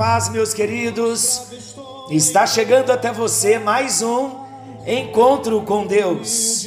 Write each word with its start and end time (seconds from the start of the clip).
paz, 0.00 0.30
meus 0.30 0.54
queridos. 0.54 1.42
Está 2.08 2.46
chegando 2.46 2.90
até 2.90 3.12
você 3.12 3.58
mais 3.58 4.00
um 4.00 4.30
encontro 4.86 5.60
com 5.60 5.86
Deus. 5.86 6.66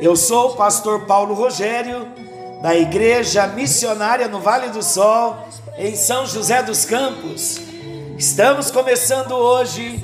Eu 0.00 0.16
sou 0.16 0.50
o 0.50 0.56
pastor 0.56 1.06
Paulo 1.06 1.32
Rogério, 1.32 2.08
da 2.60 2.74
Igreja 2.74 3.46
Missionária 3.46 4.26
no 4.26 4.40
Vale 4.40 4.70
do 4.70 4.82
Sol, 4.82 5.46
em 5.78 5.94
São 5.94 6.26
José 6.26 6.60
dos 6.60 6.84
Campos. 6.84 7.60
Estamos 8.18 8.68
começando 8.72 9.30
hoje 9.30 10.02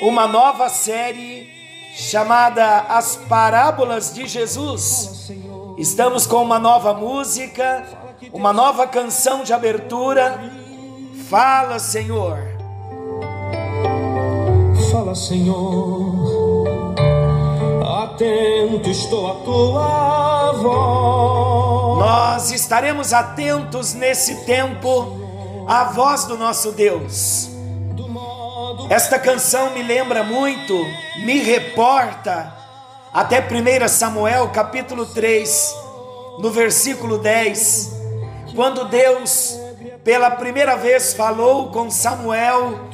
uma 0.00 0.26
nova 0.26 0.70
série 0.70 1.50
chamada 1.94 2.78
As 2.88 3.16
Parábolas 3.28 4.14
de 4.14 4.26
Jesus. 4.26 5.30
Estamos 5.76 6.26
com 6.26 6.42
uma 6.42 6.58
nova 6.58 6.94
música, 6.94 7.84
uma 8.32 8.54
nova 8.54 8.86
canção 8.86 9.44
de 9.44 9.52
abertura. 9.52 10.69
Fala, 11.30 11.78
Senhor. 11.78 12.40
Fala, 14.90 15.14
Senhor, 15.14 16.56
atento 18.04 18.90
estou 18.90 19.30
à 19.30 19.34
tua 19.44 20.52
voz. 20.60 21.98
Nós 22.00 22.50
estaremos 22.50 23.12
atentos 23.12 23.94
nesse 23.94 24.44
tempo 24.44 25.20
à 25.68 25.84
voz 25.84 26.24
do 26.24 26.36
nosso 26.36 26.72
Deus. 26.72 27.48
Esta 28.88 29.16
canção 29.16 29.70
me 29.70 29.84
lembra 29.84 30.24
muito, 30.24 30.74
me 31.24 31.38
reporta 31.38 32.52
até 33.14 33.38
1 33.38 33.86
Samuel 33.86 34.48
capítulo 34.48 35.06
3, 35.06 35.76
no 36.40 36.50
versículo 36.50 37.18
10, 37.18 37.92
quando 38.56 38.86
Deus 38.86 39.69
pela 40.04 40.30
primeira 40.30 40.76
vez 40.76 41.12
falou 41.12 41.70
com 41.70 41.90
Samuel, 41.90 42.88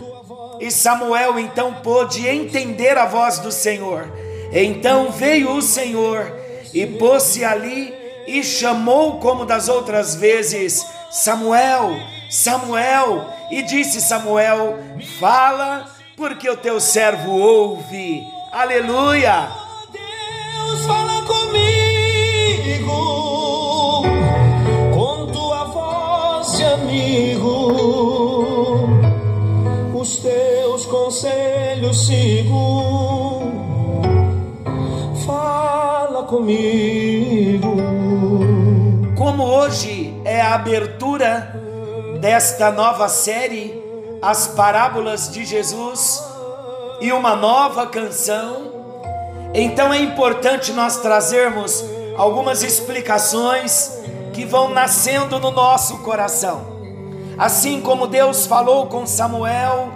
e 0.61 0.71
Samuel 0.71 1.39
então 1.39 1.75
pôde 1.75 2.27
entender 2.27 2.97
a 2.97 3.07
voz 3.07 3.39
do 3.39 3.53
Senhor. 3.53 4.11
Então 4.53 5.11
veio 5.11 5.51
o 5.53 5.63
Senhor 5.63 6.33
e 6.73 6.87
pôs-se 6.87 7.45
ali 7.45 7.95
e 8.27 8.43
chamou 8.43 9.19
como 9.21 9.45
das 9.45 9.69
outras 9.69 10.15
vezes: 10.15 10.85
Samuel, 11.11 11.97
Samuel, 12.31 13.27
e 13.51 13.63
disse 13.63 14.01
Samuel: 14.01 14.79
Fala, 15.21 15.87
porque 16.17 16.49
o 16.49 16.57
teu 16.57 16.81
servo 16.81 17.31
ouve. 17.33 18.23
Aleluia! 18.53 19.49
Deus 19.93 20.87
comigo. 36.27 37.77
Como 39.17 39.45
hoje 39.45 40.21
é 40.25 40.41
a 40.41 40.55
abertura 40.55 41.55
desta 42.21 42.71
nova 42.71 43.09
série, 43.09 43.83
As 44.21 44.49
Parábolas 44.49 45.31
de 45.31 45.45
Jesus, 45.45 46.23
e 47.01 47.13
uma 47.13 47.37
nova 47.37 47.87
canção, 47.87 48.73
então 49.55 49.93
é 49.93 50.01
importante 50.01 50.73
nós 50.73 50.99
trazermos 50.99 51.85
algumas 52.17 52.63
explicações 52.63 53.93
que 54.33 54.45
vão 54.45 54.71
nascendo 54.71 55.39
no 55.39 55.51
nosso 55.51 55.99
coração. 55.99 56.77
Assim 57.39 57.81
como 57.81 58.07
Deus 58.07 58.47
falou 58.47 58.87
com 58.87 59.07
Samuel, 59.07 59.91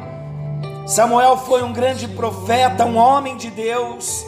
Samuel 0.87 1.37
foi 1.39 1.63
um 1.63 1.73
grande 1.73 2.07
profeta, 2.09 2.85
um 2.85 2.97
homem 2.97 3.37
de 3.37 3.51
Deus, 3.51 4.25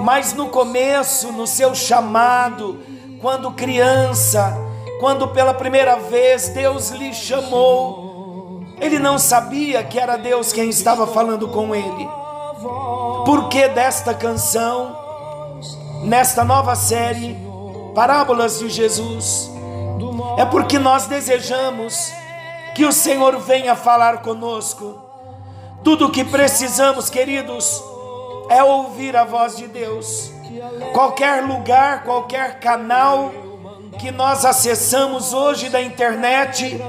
mas 0.00 0.32
no 0.32 0.48
começo, 0.48 1.32
no 1.32 1.46
seu 1.46 1.74
chamado, 1.74 2.80
quando 3.20 3.52
criança, 3.52 4.56
quando 5.00 5.28
pela 5.28 5.54
primeira 5.54 5.96
vez 5.96 6.48
Deus 6.50 6.90
lhe 6.90 7.12
chamou, 7.12 8.62
ele 8.80 8.98
não 8.98 9.18
sabia 9.18 9.82
que 9.82 9.98
era 9.98 10.16
Deus 10.16 10.52
quem 10.52 10.68
estava 10.68 11.06
falando 11.06 11.48
com 11.48 11.74
ele. 11.74 12.08
Por 13.24 13.48
que 13.48 13.68
desta 13.68 14.14
canção, 14.14 14.96
nesta 16.04 16.44
nova 16.44 16.74
série, 16.74 17.36
Parábolas 17.94 18.58
de 18.58 18.68
Jesus? 18.68 19.50
É 20.36 20.44
porque 20.44 20.78
nós 20.78 21.06
desejamos 21.06 22.12
que 22.74 22.84
o 22.84 22.92
Senhor 22.92 23.38
venha 23.38 23.74
falar 23.74 24.20
conosco. 24.20 25.00
Tudo 25.82 26.06
o 26.06 26.10
que 26.10 26.22
precisamos, 26.22 27.08
queridos, 27.08 27.82
é 28.48 28.62
ouvir 28.62 29.16
a 29.16 29.24
voz 29.24 29.56
de 29.56 29.66
Deus. 29.66 30.30
Qualquer 30.92 31.42
lugar, 31.44 32.04
qualquer 32.04 32.60
canal 32.60 33.32
que 33.98 34.10
nós 34.10 34.44
acessamos 34.44 35.32
hoje 35.32 35.68
da 35.68 35.80
internet, 35.80 36.80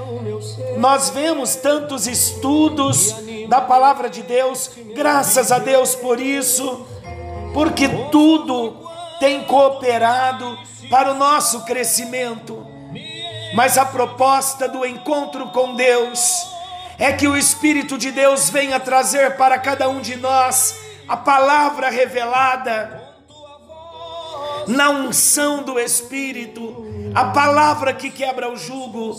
nós 0.78 1.10
vemos 1.10 1.56
tantos 1.56 2.08
estudos 2.08 3.16
da 3.48 3.62
palavra 3.62 4.10
de 4.10 4.22
Deus, 4.22 4.72
graças 4.94 5.52
a 5.52 5.60
Deus 5.60 5.96
por 5.96 6.20
isso, 6.20 6.86
porque 7.54 7.88
tudo 8.12 8.88
tem 9.20 9.44
cooperado 9.46 10.58
para 10.90 11.12
o 11.12 11.16
nosso 11.16 11.62
crescimento. 11.62 12.66
Mas 13.56 13.78
a 13.78 13.86
proposta 13.86 14.68
do 14.68 14.86
encontro 14.86 15.48
com 15.48 15.76
Deus 15.76 16.46
é 17.00 17.14
que 17.14 17.28
o 17.28 17.38
Espírito 17.38 17.98
de 17.98 18.12
Deus 18.12 18.50
venha 18.50 18.80
trazer 18.80 19.38
para 19.38 19.58
cada 19.58 19.88
um 19.88 20.02
de 20.02 20.16
nós 20.18 20.87
a 21.08 21.16
palavra 21.18 21.90
revelada 21.90 23.08
na 24.68 24.90
unção 24.90 25.64
do 25.64 25.80
Espírito, 25.80 26.86
a 27.16 27.26
palavra 27.26 27.94
que 27.94 28.10
quebra 28.10 28.52
o 28.52 28.58
jugo. 28.58 29.16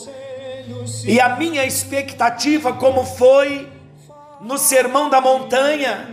E 1.04 1.20
a 1.20 1.30
minha 1.30 1.64
expectativa, 1.64 2.72
como 2.74 3.04
foi 3.04 3.68
no 4.40 4.58
Sermão 4.58 5.08
da 5.08 5.20
Montanha, 5.20 6.08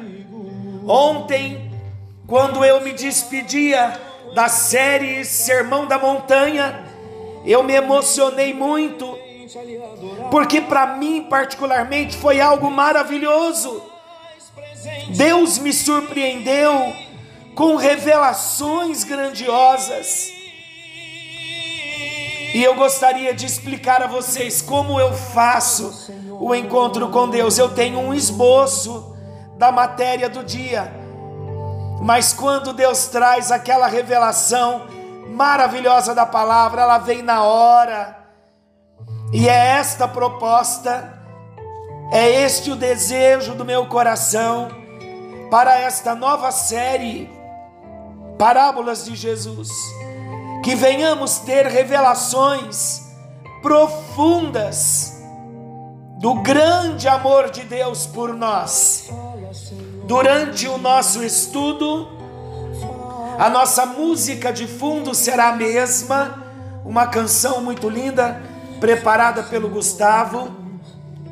ontem, 0.87 1.71
quando 2.25 2.63
eu 2.63 2.81
me 2.81 2.93
despedia 2.93 3.99
da 4.33 4.47
série 4.47 5.25
Sermão 5.25 5.85
da 5.85 5.99
Montanha, 5.99 6.85
eu 7.45 7.61
me 7.63 7.73
emocionei 7.73 8.53
muito, 8.53 9.17
porque 10.31 10.61
para 10.61 10.95
mim, 10.95 11.27
particularmente, 11.29 12.17
foi 12.17 12.39
algo 12.39 12.71
maravilhoso. 12.71 13.94
Deus 15.09 15.57
me 15.57 15.73
surpreendeu 15.73 16.93
com 17.55 17.75
revelações 17.75 19.03
grandiosas. 19.03 20.31
E 22.53 22.63
eu 22.63 22.75
gostaria 22.75 23.33
de 23.33 23.45
explicar 23.45 24.01
a 24.01 24.07
vocês 24.07 24.61
como 24.61 24.99
eu 24.99 25.13
faço 25.13 26.13
o 26.39 26.55
encontro 26.55 27.09
com 27.09 27.29
Deus. 27.29 27.57
Eu 27.57 27.69
tenho 27.69 27.99
um 27.99 28.13
esboço 28.13 29.15
da 29.57 29.71
matéria 29.71 30.29
do 30.29 30.43
dia, 30.43 30.91
mas 32.01 32.33
quando 32.33 32.73
Deus 32.73 33.07
traz 33.07 33.51
aquela 33.51 33.87
revelação 33.87 34.87
maravilhosa 35.29 36.15
da 36.15 36.25
palavra, 36.25 36.81
ela 36.81 36.97
vem 36.97 37.21
na 37.21 37.43
hora. 37.43 38.17
E 39.33 39.49
é 39.49 39.67
esta 39.77 40.07
proposta, 40.07 41.14
é 42.15 42.43
este 42.45 42.71
o 42.71 42.77
desejo 42.77 43.55
do 43.55 43.65
meu 43.65 43.87
coração 43.87 44.69
para 45.51 45.77
esta 45.77 46.15
nova 46.15 46.49
série, 46.49 47.29
Parábolas 48.37 49.03
de 49.03 49.17
Jesus. 49.17 49.69
Que 50.63 50.75
venhamos 50.75 51.39
ter 51.39 51.67
revelações 51.67 53.01
profundas 53.61 55.21
do 56.21 56.35
grande 56.35 57.05
amor 57.09 57.49
de 57.49 57.63
Deus 57.63 58.07
por 58.07 58.33
nós. 58.33 59.09
Durante 60.05 60.69
o 60.69 60.77
nosso 60.77 61.21
estudo, 61.21 62.15
A 63.37 63.49
nossa 63.49 63.85
música 63.85 64.53
de 64.53 64.65
fundo 64.65 65.13
será 65.13 65.49
a 65.49 65.55
mesma, 65.57 66.41
uma 66.85 67.05
canção 67.07 67.61
muito 67.61 67.89
linda, 67.89 68.41
preparada 68.79 69.43
pelo 69.43 69.67
Gustavo. 69.67 70.64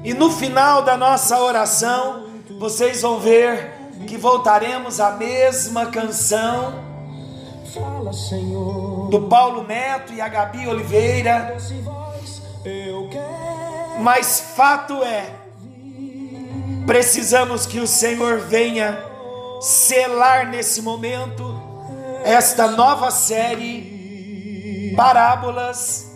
E 0.04 0.14
no 0.14 0.30
final 0.30 0.82
da 0.82 0.98
nossa 0.98 1.40
oração, 1.40 2.26
vocês 2.60 3.02
vão 3.02 3.20
ver 3.20 3.72
que 4.06 4.18
voltaremos 4.18 5.00
à 5.00 5.12
mesma 5.12 5.86
canção 5.86 6.74
do 9.10 9.22
Paulo 9.30 9.64
Neto 9.64 10.14
e 10.14 10.20
a 10.20 10.28
Gabi 10.28 10.68
Oliveira. 10.68 11.56
Mas 14.00 14.40
fato 14.56 15.02
é, 15.04 15.30
precisamos 16.86 17.66
que 17.66 17.80
o 17.80 17.88
Senhor 17.88 18.40
venha 18.40 19.02
selar 19.62 20.50
nesse 20.50 20.82
momento 20.82 21.62
esta 22.26 22.68
nova 22.68 23.10
série 23.10 24.94
Parábolas 24.96 26.12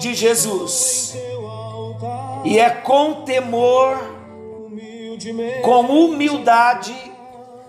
de 0.00 0.14
Jesus. 0.14 1.14
E 2.46 2.60
é 2.60 2.70
com 2.70 3.24
temor, 3.24 3.98
com 5.62 5.80
humildade, 5.80 6.94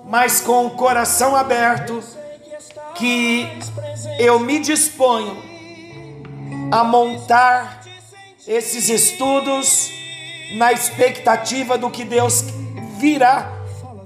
mas 0.05 0.39
com 0.39 0.67
o 0.67 0.69
coração 0.69 1.35
aberto, 1.35 1.99
que 2.93 3.47
eu 4.19 4.39
me 4.39 4.59
disponho 4.59 5.35
a 6.71 6.83
montar 6.83 7.81
esses 8.47 8.87
estudos 8.87 9.91
na 10.57 10.71
expectativa 10.71 11.75
do 11.75 11.89
que 11.89 12.05
Deus 12.05 12.43
virá 12.99 13.51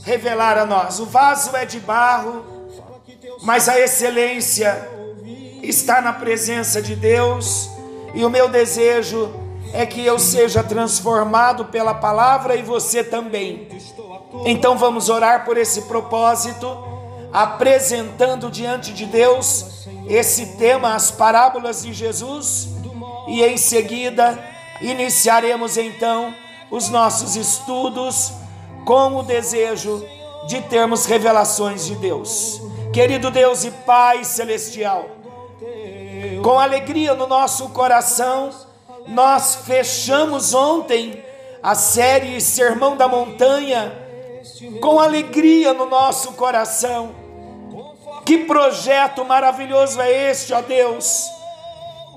revelar 0.06 0.58
a 0.58 0.66
nós. 0.66 1.02
O 1.02 1.06
vaso 1.06 1.54
é 1.54 1.66
de 1.66 1.82
barro, 1.82 2.46
mas 3.42 3.68
a 3.68 3.78
excelência 3.78 4.88
está 5.62 6.02
na 6.02 6.14
presença 6.14 6.82
de 6.82 6.96
Deus, 6.96 7.70
e 8.16 8.24
o 8.24 8.30
meu 8.30 8.48
desejo 8.48 9.41
é 9.74 9.86
que 9.86 10.06
eu 10.06 10.20
seja 10.20 10.64
transformado 10.64 11.66
pela 11.66 11.94
palavra 11.94 12.56
e 12.56 12.62
você 12.62 13.04
também. 13.04 13.68
Então 14.46 14.78
vamos 14.78 15.10
orar 15.10 15.46
por 15.46 15.58
esse 15.58 15.84
propósito, 15.84 16.68
apresentando 17.32 18.50
diante 18.50 18.94
de 18.94 19.06
Deus 19.06 19.86
esse 20.08 20.58
tema, 20.58 20.96
as 20.96 21.12
parábolas 21.12 21.84
de 21.84 21.94
Jesus, 21.94 22.70
e 23.28 23.44
em 23.44 23.58
seguida 23.58 24.38
iniciaremos 24.82 25.78
então 25.78 26.34
os 26.70 26.90
nossos 26.90 27.36
estudos 27.36 28.34
com 28.86 29.18
o 29.18 29.24
desejo 29.24 30.04
de 30.48 30.62
termos 30.62 31.06
revelações 31.06 31.86
de 31.86 31.96
Deus. 31.96 32.62
Querido 32.92 33.30
Deus 33.30 33.64
e 33.64 33.72
Pai 33.72 34.26
celestial, 34.26 35.06
com 36.44 36.60
alegria 36.60 37.14
no 37.14 37.28
nosso 37.28 37.70
coração, 37.70 38.50
nós 39.12 39.56
fechamos 39.66 40.54
ontem 40.54 41.24
a 41.62 41.76
série 41.76 42.40
Sermão 42.40 42.96
da 42.96 43.10
Montanha 43.10 43.94
com 44.80 45.00
alegria 45.00 45.74
no 45.74 45.86
nosso 45.86 46.32
coração. 46.34 47.14
Que 48.26 48.40
projeto 48.40 49.26
maravilhoso 49.26 50.00
é 50.00 50.32
este, 50.32 50.54
ó 50.54 50.62
Deus! 50.62 51.26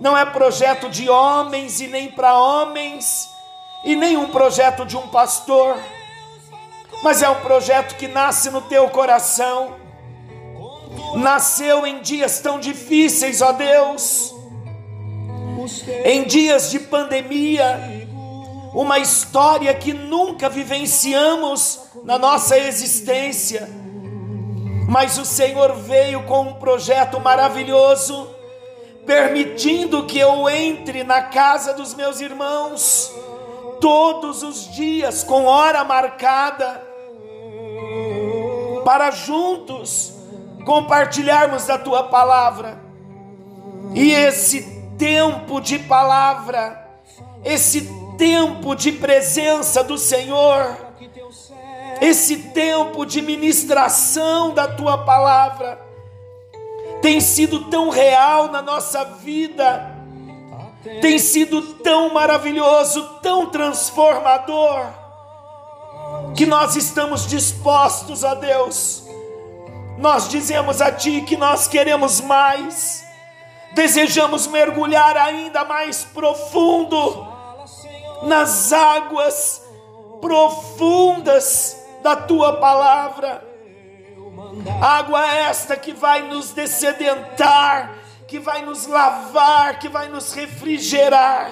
Não 0.00 0.16
é 0.16 0.24
projeto 0.24 0.88
de 0.88 1.08
homens 1.10 1.80
e 1.80 1.88
nem 1.88 2.10
para 2.10 2.38
homens, 2.38 3.28
e 3.84 3.96
nem 3.96 4.16
um 4.16 4.28
projeto 4.28 4.84
de 4.84 4.96
um 4.96 5.08
pastor, 5.08 5.76
mas 7.02 7.22
é 7.22 7.28
um 7.28 7.40
projeto 7.40 7.96
que 7.96 8.08
nasce 8.08 8.50
no 8.50 8.62
teu 8.62 8.88
coração, 8.88 9.76
nasceu 11.14 11.86
em 11.86 12.00
dias 12.00 12.40
tão 12.40 12.58
difíceis, 12.58 13.40
ó 13.40 13.52
Deus, 13.52 14.33
em 16.04 16.24
dias 16.24 16.70
de 16.70 16.78
pandemia, 16.78 18.08
uma 18.74 18.98
história 18.98 19.72
que 19.74 19.92
nunca 19.92 20.48
vivenciamos 20.48 21.80
na 22.02 22.18
nossa 22.18 22.58
existência. 22.58 23.68
Mas 24.88 25.16
o 25.18 25.24
Senhor 25.24 25.74
veio 25.76 26.24
com 26.24 26.42
um 26.42 26.54
projeto 26.54 27.20
maravilhoso, 27.20 28.28
permitindo 29.06 30.06
que 30.06 30.18
eu 30.18 30.48
entre 30.48 31.04
na 31.04 31.22
casa 31.22 31.72
dos 31.74 31.94
meus 31.94 32.20
irmãos 32.20 33.12
todos 33.80 34.42
os 34.42 34.70
dias, 34.74 35.22
com 35.22 35.44
hora 35.44 35.84
marcada, 35.84 36.82
para 38.84 39.10
juntos 39.10 40.12
compartilharmos 40.64 41.66
da 41.66 41.78
tua 41.78 42.04
palavra. 42.04 42.82
E 43.94 44.10
esse 44.10 44.73
tempo 44.98 45.60
de 45.60 45.78
palavra, 45.78 46.88
esse 47.44 47.82
tempo 48.16 48.74
de 48.74 48.92
presença 48.92 49.82
do 49.82 49.98
Senhor, 49.98 50.76
esse 52.00 52.36
tempo 52.50 53.04
de 53.04 53.22
ministração 53.22 54.52
da 54.52 54.68
tua 54.68 54.98
palavra, 54.98 55.80
tem 57.02 57.20
sido 57.20 57.66
tão 57.70 57.90
real 57.90 58.48
na 58.48 58.62
nossa 58.62 59.04
vida, 59.04 59.94
tem 61.00 61.18
sido 61.18 61.60
tão 61.74 62.12
maravilhoso, 62.12 63.02
tão 63.22 63.46
transformador, 63.46 64.86
que 66.34 66.46
nós 66.46 66.76
estamos 66.76 67.26
dispostos 67.26 68.24
a 68.24 68.34
Deus. 68.34 69.04
Nós 69.98 70.28
dizemos 70.28 70.80
a 70.80 70.90
Ti 70.90 71.22
que 71.22 71.36
nós 71.36 71.68
queremos 71.68 72.20
mais, 72.20 73.04
desejamos 73.74 74.46
mergulhar 74.46 75.16
ainda 75.16 75.64
mais 75.64 76.04
profundo 76.04 77.26
nas 78.22 78.72
águas 78.72 79.62
profundas 80.20 81.76
da 82.02 82.16
tua 82.16 82.54
palavra. 82.54 83.44
Água 84.80 85.26
esta 85.34 85.76
que 85.76 85.92
vai 85.92 86.22
nos 86.22 86.52
descedentar, 86.52 87.94
que 88.26 88.38
vai 88.38 88.62
nos 88.62 88.86
lavar, 88.86 89.78
que 89.78 89.88
vai 89.88 90.08
nos 90.08 90.32
refrigerar. 90.32 91.50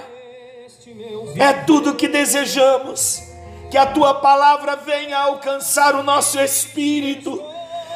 É 1.36 1.52
tudo 1.52 1.94
que 1.94 2.08
desejamos. 2.08 3.22
Que 3.70 3.78
a 3.78 3.86
tua 3.86 4.16
palavra 4.16 4.76
venha 4.76 5.18
alcançar 5.18 5.94
o 5.94 6.02
nosso 6.02 6.38
espírito, 6.38 7.42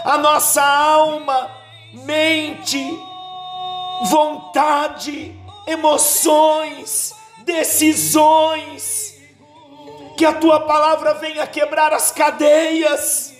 a 0.04 0.16
nossa 0.16 0.62
alma, 0.62 1.50
mente, 1.92 2.98
vontade, 4.04 5.34
emoções, 5.66 7.14
decisões. 7.44 9.14
Que 10.16 10.24
a 10.24 10.32
tua 10.32 10.60
palavra 10.60 11.14
venha 11.14 11.46
quebrar 11.46 11.92
as 11.92 12.10
cadeias. 12.10 13.34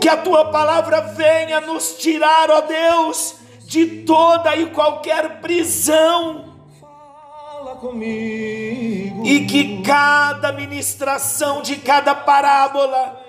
Que 0.00 0.08
a 0.08 0.16
tua 0.16 0.50
palavra 0.50 1.00
venha 1.00 1.60
nos 1.60 1.96
tirar, 1.98 2.50
ó 2.50 2.60
Deus, 2.60 3.36
de 3.60 4.02
toda 4.02 4.56
e 4.56 4.66
qualquer 4.66 5.40
prisão. 5.40 6.56
E 9.24 9.46
que 9.46 9.82
cada 9.82 10.52
ministração 10.52 11.62
de 11.62 11.76
cada 11.76 12.14
parábola, 12.14 13.24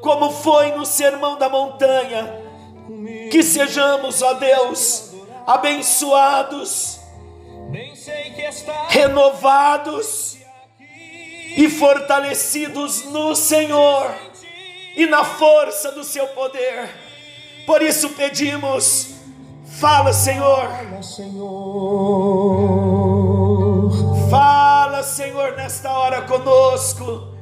como 0.00 0.30
foi 0.30 0.72
no 0.72 0.84
Sermão 0.84 1.38
da 1.38 1.48
Montanha, 1.48 2.42
que 3.30 3.42
sejamos, 3.42 4.20
ó 4.22 4.34
Deus, 4.34 5.09
abençoados 5.52 7.00
renovados 8.88 10.38
e 11.56 11.68
fortalecidos 11.68 13.04
no 13.06 13.34
Senhor 13.34 14.14
e 14.96 15.06
na 15.06 15.24
força 15.24 15.92
do 15.92 16.04
seu 16.04 16.26
poder. 16.28 16.90
Por 17.66 17.82
isso 17.82 18.10
pedimos, 18.10 19.14
fala, 19.80 20.12
Senhor. 20.12 20.68
Fala, 24.28 25.02
Senhor, 25.02 25.56
nesta 25.56 25.90
hora 25.90 26.22
conosco, 26.22 27.34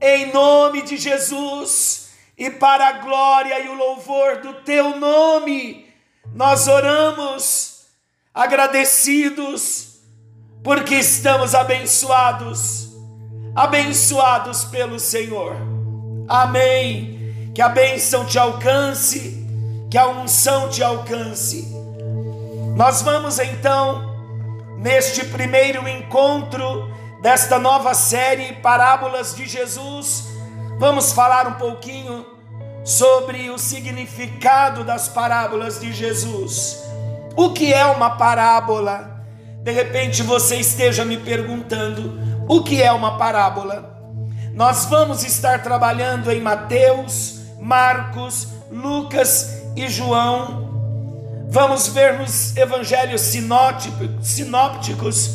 em 0.00 0.32
nome 0.32 0.82
de 0.82 0.96
Jesus 0.96 2.10
e 2.36 2.50
para 2.50 2.88
a 2.88 2.92
glória 2.92 3.60
e 3.60 3.68
o 3.68 3.74
louvor 3.74 4.38
do 4.38 4.54
teu 4.62 4.96
nome. 4.96 5.89
Nós 6.34 6.68
oramos 6.68 7.86
agradecidos 8.32 9.98
porque 10.62 10.94
estamos 10.94 11.54
abençoados, 11.54 12.88
abençoados 13.54 14.64
pelo 14.64 14.98
Senhor. 14.98 15.56
Amém. 16.28 17.18
Que 17.54 17.60
a 17.60 17.68
bênção 17.68 18.24
te 18.24 18.38
alcance, 18.38 19.44
que 19.90 19.98
a 19.98 20.06
unção 20.06 20.68
te 20.68 20.82
alcance. 20.82 21.68
Nós 22.76 23.02
vamos 23.02 23.38
então, 23.38 24.16
neste 24.78 25.24
primeiro 25.24 25.88
encontro 25.88 26.88
desta 27.20 27.58
nova 27.58 27.92
série 27.92 28.54
Parábolas 28.54 29.34
de 29.34 29.46
Jesus, 29.46 30.28
vamos 30.78 31.12
falar 31.12 31.48
um 31.48 31.54
pouquinho 31.54 32.24
sobre 32.84 33.50
o 33.50 33.58
significado 33.58 34.84
das 34.84 35.08
parábolas 35.08 35.80
de 35.80 35.92
Jesus. 35.92 36.82
O 37.36 37.52
que 37.52 37.72
é 37.72 37.84
uma 37.84 38.10
parábola? 38.10 39.24
De 39.62 39.70
repente 39.70 40.22
você 40.22 40.56
esteja 40.56 41.04
me 41.04 41.16
perguntando: 41.16 42.18
o 42.48 42.62
que 42.62 42.82
é 42.82 42.92
uma 42.92 43.18
parábola? 43.18 43.98
Nós 44.54 44.86
vamos 44.86 45.24
estar 45.24 45.62
trabalhando 45.62 46.30
em 46.30 46.40
Mateus, 46.40 47.40
Marcos, 47.60 48.48
Lucas 48.70 49.62
e 49.76 49.88
João. 49.88 50.68
Vamos 51.48 51.88
ver 51.88 52.18
nos 52.18 52.56
evangelhos 52.56 53.22
sinópticos, 53.22 55.30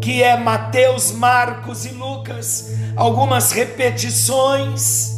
que 0.00 0.22
é 0.22 0.36
Mateus, 0.36 1.12
Marcos 1.12 1.84
e 1.84 1.90
Lucas, 1.90 2.70
algumas 2.96 3.52
repetições, 3.52 5.13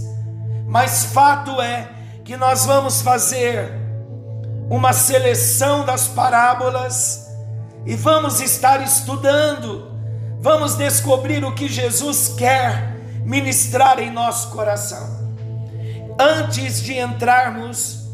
mas 0.76 1.06
fato 1.06 1.59
é 1.59 1.88
que 2.23 2.37
nós 2.37 2.66
vamos 2.66 3.00
fazer 3.00 3.73
uma 4.68 4.92
seleção 4.92 5.87
das 5.87 6.06
parábolas 6.06 7.30
e 7.87 7.97
vamos 7.97 8.42
estar 8.42 8.83
estudando, 8.83 9.90
vamos 10.38 10.75
descobrir 10.75 11.42
o 11.47 11.54
que 11.54 11.66
Jesus 11.66 12.35
quer 12.37 12.95
ministrar 13.25 13.99
em 14.00 14.11
nosso 14.11 14.50
coração. 14.50 15.35
Antes 16.21 16.83
de 16.83 16.99
entrarmos 16.99 18.11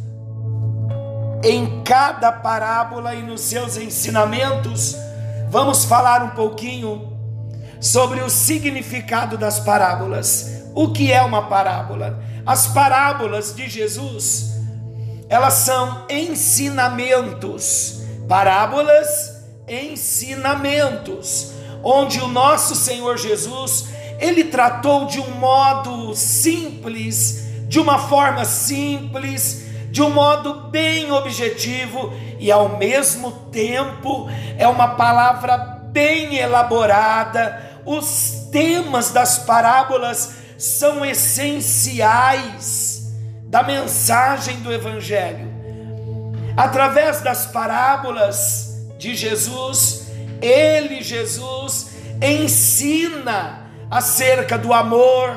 em 1.42 1.82
cada 1.82 2.30
parábola 2.30 3.12
e 3.16 3.24
nos 3.24 3.40
seus 3.40 3.76
ensinamentos, 3.76 4.94
vamos 5.50 5.84
falar 5.84 6.22
um 6.22 6.30
pouquinho 6.30 7.12
sobre 7.80 8.20
o 8.20 8.30
significado 8.30 9.36
das 9.36 9.58
parábolas. 9.58 10.62
O 10.76 10.92
que 10.92 11.10
é 11.10 11.20
uma 11.22 11.48
parábola? 11.48 12.30
As 12.44 12.66
parábolas 12.68 13.54
de 13.54 13.68
Jesus, 13.68 14.52
elas 15.28 15.54
são 15.54 16.06
ensinamentos. 16.10 18.02
Parábolas, 18.28 19.44
ensinamentos, 19.68 21.52
onde 21.82 22.20
o 22.20 22.28
nosso 22.28 22.74
Senhor 22.74 23.16
Jesus, 23.16 23.86
ele 24.18 24.44
tratou 24.44 25.06
de 25.06 25.20
um 25.20 25.30
modo 25.32 26.14
simples, 26.14 27.44
de 27.68 27.78
uma 27.78 27.98
forma 27.98 28.44
simples, 28.44 29.62
de 29.90 30.02
um 30.02 30.10
modo 30.10 30.68
bem 30.70 31.12
objetivo 31.12 32.12
e 32.38 32.50
ao 32.50 32.76
mesmo 32.78 33.30
tempo 33.52 34.28
é 34.58 34.66
uma 34.66 34.96
palavra 34.96 35.56
bem 35.92 36.36
elaborada. 36.36 37.70
Os 37.84 38.48
temas 38.50 39.10
das 39.10 39.38
parábolas 39.38 40.41
são 40.62 41.04
essenciais 41.04 43.12
da 43.46 43.64
mensagem 43.64 44.60
do 44.60 44.72
Evangelho. 44.72 45.52
Através 46.56 47.20
das 47.20 47.46
parábolas 47.46 48.86
de 48.96 49.16
Jesus, 49.16 50.06
ele, 50.40 51.02
Jesus, 51.02 51.90
ensina 52.22 53.68
acerca 53.90 54.56
do 54.56 54.72
amor. 54.72 55.36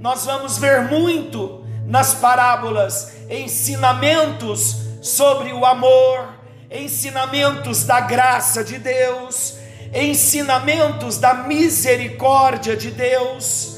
Nós 0.00 0.24
vamos 0.24 0.58
ver 0.58 0.90
muito 0.90 1.64
nas 1.86 2.14
parábolas 2.14 3.12
ensinamentos 3.30 4.78
sobre 5.00 5.52
o 5.52 5.64
amor, 5.64 6.34
ensinamentos 6.68 7.84
da 7.84 8.00
graça 8.00 8.64
de 8.64 8.78
Deus, 8.78 9.56
ensinamentos 9.94 11.16
da 11.16 11.32
misericórdia 11.32 12.76
de 12.76 12.90
Deus 12.90 13.73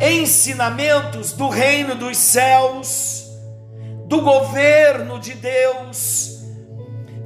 ensinamentos 0.00 1.32
do 1.32 1.48
reino 1.48 1.94
dos 1.94 2.16
céus, 2.16 3.28
do 4.06 4.22
governo 4.22 5.20
de 5.20 5.34
Deus. 5.34 6.40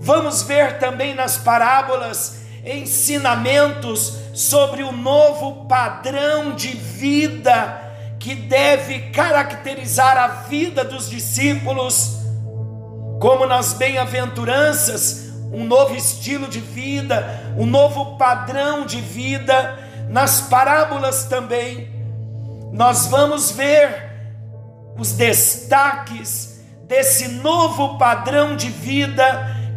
Vamos 0.01 0.43
ver 0.43 0.79
também 0.79 1.15
nas 1.15 1.39
parábolas 1.39 2.41
ensinamentos 2.65 4.19
sobre 4.35 4.83
o 4.83 4.91
novo 4.91 5.67
padrão 5.67 6.55
de 6.55 6.69
vida 6.69 7.81
que 8.19 8.35
deve 8.35 9.11
caracterizar 9.11 10.17
a 10.17 10.27
vida 10.49 10.83
dos 10.83 11.09
discípulos, 11.09 12.19
como 13.21 13.47
nas 13.47 13.75
bem-aventuranças, 13.75 15.31
um 15.53 15.65
novo 15.65 15.95
estilo 15.95 16.49
de 16.49 16.59
vida, 16.59 17.55
um 17.57 17.67
novo 17.67 18.17
padrão 18.17 18.85
de 18.85 19.01
vida, 19.01 19.79
nas 20.09 20.41
parábolas 20.41 21.25
também 21.25 21.94
nós 22.75 23.07
vamos 23.07 23.53
ver 23.53 24.11
os 24.99 25.13
destaques 25.13 26.61
desse 26.89 27.29
novo 27.29 27.97
padrão 27.97 28.57
de 28.57 28.69
vida 28.69 29.25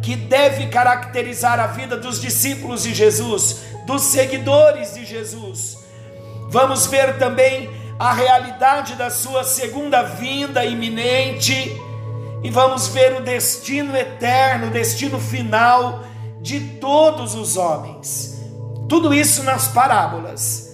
que 0.02 0.16
deve 0.16 0.66
caracterizar 0.66 1.60
a 1.60 1.68
vida 1.68 1.96
dos 1.96 2.20
discípulos 2.20 2.82
de 2.82 2.92
Jesus, 2.92 3.60
dos 3.86 4.02
seguidores 4.02 4.94
de 4.94 5.04
Jesus. 5.04 5.78
Vamos 6.50 6.86
ver 6.86 7.18
também 7.18 7.70
a 8.00 8.12
realidade 8.12 8.96
da 8.96 9.10
sua 9.10 9.44
segunda 9.44 10.02
vinda 10.02 10.64
iminente 10.64 11.80
e 12.42 12.50
vamos 12.50 12.88
ver 12.88 13.14
o 13.14 13.22
destino 13.22 13.96
eterno, 13.96 14.66
o 14.66 14.70
destino 14.70 15.20
final 15.20 16.02
de 16.40 16.58
todos 16.80 17.36
os 17.36 17.56
homens. 17.56 18.40
Tudo 18.88 19.14
isso 19.14 19.44
nas 19.44 19.68
parábolas. 19.68 20.67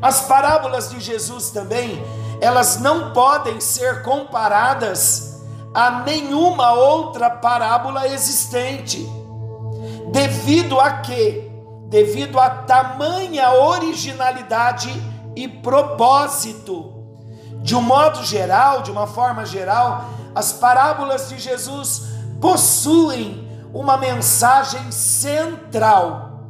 As 0.00 0.22
parábolas 0.22 0.90
de 0.90 1.00
Jesus 1.00 1.50
também, 1.50 2.02
elas 2.40 2.80
não 2.80 3.12
podem 3.12 3.60
ser 3.60 4.02
comparadas 4.02 5.42
a 5.74 6.02
nenhuma 6.02 6.72
outra 6.72 7.28
parábola 7.28 8.06
existente. 8.08 9.06
Devido 10.12 10.78
a 10.80 10.98
quê? 10.98 11.50
Devido 11.88 12.38
a 12.38 12.48
tamanha 12.48 13.50
originalidade 13.52 14.90
e 15.34 15.48
propósito. 15.48 16.94
De 17.60 17.74
um 17.74 17.82
modo 17.82 18.22
geral, 18.24 18.82
de 18.82 18.90
uma 18.90 19.06
forma 19.06 19.44
geral, 19.44 20.04
as 20.34 20.52
parábolas 20.52 21.28
de 21.28 21.38
Jesus 21.38 22.02
possuem 22.40 23.48
uma 23.74 23.96
mensagem 23.96 24.92
central. 24.92 26.40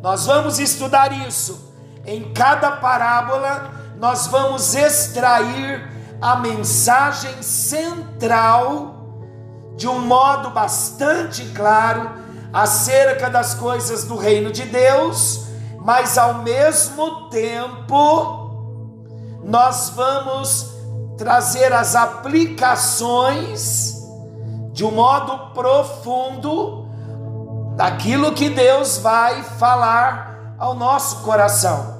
Nós 0.00 0.26
vamos 0.26 0.58
estudar 0.58 1.12
isso 1.26 1.63
em 2.06 2.32
cada 2.32 2.72
parábola, 2.72 3.70
nós 3.98 4.26
vamos 4.26 4.74
extrair 4.74 5.90
a 6.20 6.36
mensagem 6.36 7.42
central 7.42 8.94
de 9.76 9.88
um 9.88 10.00
modo 10.00 10.50
bastante 10.50 11.44
claro 11.50 12.10
acerca 12.52 13.30
das 13.30 13.54
coisas 13.54 14.04
do 14.04 14.16
reino 14.16 14.52
de 14.52 14.64
Deus, 14.64 15.46
mas 15.80 16.16
ao 16.16 16.34
mesmo 16.34 17.28
tempo 17.30 18.42
nós 19.42 19.90
vamos 19.90 20.72
trazer 21.18 21.72
as 21.72 21.94
aplicações 21.94 23.94
de 24.72 24.84
um 24.84 24.90
modo 24.90 25.52
profundo 25.52 26.88
daquilo 27.76 28.32
que 28.32 28.48
Deus 28.48 28.98
vai 28.98 29.42
falar 29.42 30.54
ao 30.58 30.74
nosso 30.74 31.22
coração 31.22 31.93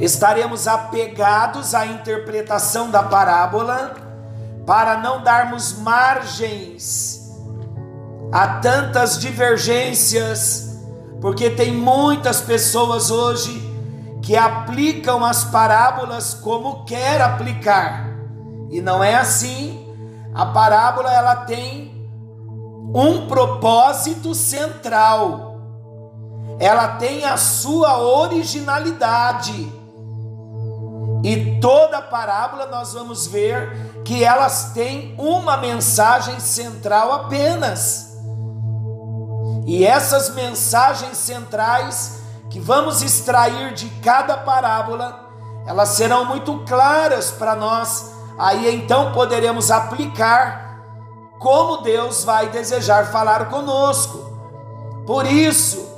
estaremos 0.00 0.66
apegados 0.66 1.74
à 1.74 1.86
interpretação 1.86 2.90
da 2.90 3.02
parábola 3.02 3.94
para 4.66 4.98
não 4.98 5.22
darmos 5.22 5.78
margens 5.78 7.32
a 8.32 8.58
tantas 8.60 9.18
divergências, 9.18 10.80
porque 11.20 11.50
tem 11.50 11.72
muitas 11.72 12.40
pessoas 12.40 13.10
hoje 13.10 13.62
que 14.22 14.36
aplicam 14.36 15.24
as 15.24 15.44
parábolas 15.44 16.34
como 16.34 16.84
quer 16.84 17.20
aplicar. 17.20 18.08
E 18.70 18.80
não 18.80 19.04
é 19.04 19.14
assim. 19.14 19.94
A 20.34 20.46
parábola 20.46 21.12
ela 21.12 21.36
tem 21.36 22.08
um 22.92 23.28
propósito 23.28 24.34
central. 24.34 25.60
Ela 26.58 26.88
tem 26.96 27.24
a 27.24 27.36
sua 27.36 27.98
originalidade 27.98 29.72
e 31.24 31.58
toda 31.58 32.02
parábola 32.02 32.66
nós 32.66 32.92
vamos 32.92 33.26
ver 33.26 34.02
que 34.04 34.22
elas 34.22 34.72
têm 34.74 35.14
uma 35.16 35.56
mensagem 35.56 36.38
central 36.38 37.10
apenas. 37.12 38.14
E 39.64 39.86
essas 39.86 40.34
mensagens 40.34 41.16
centrais 41.16 42.20
que 42.50 42.60
vamos 42.60 43.00
extrair 43.00 43.72
de 43.72 43.88
cada 44.02 44.36
parábola, 44.36 45.18
elas 45.66 45.88
serão 45.90 46.26
muito 46.26 46.58
claras 46.68 47.30
para 47.30 47.56
nós. 47.56 48.12
Aí 48.38 48.74
então 48.74 49.10
poderemos 49.12 49.70
aplicar 49.70 50.78
como 51.38 51.78
Deus 51.78 52.22
vai 52.22 52.50
desejar 52.50 53.06
falar 53.10 53.48
conosco. 53.48 54.18
Por 55.06 55.24
isso, 55.24 55.88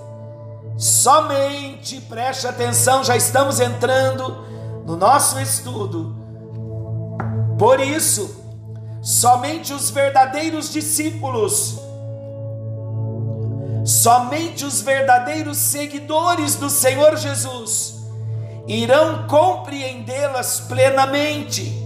somente 0.78 2.00
preste 2.02 2.47
atenção, 2.47 3.02
já 3.02 3.16
estamos 3.16 3.59
entrando 3.59 4.47
no 4.87 4.97
nosso 4.97 5.38
estudo 5.40 6.14
Por 7.59 7.81
isso, 7.81 8.45
somente 9.02 9.73
os 9.73 9.90
verdadeiros 9.90 10.71
discípulos, 10.71 11.81
somente 13.85 14.64
os 14.64 14.81
verdadeiros 14.81 15.57
seguidores 15.57 16.55
do 16.57 16.69
Senhor 16.69 17.16
Jesus 17.16 17.97
irão 18.66 19.26
compreendê-las 19.26 20.61
plenamente. 20.61 21.83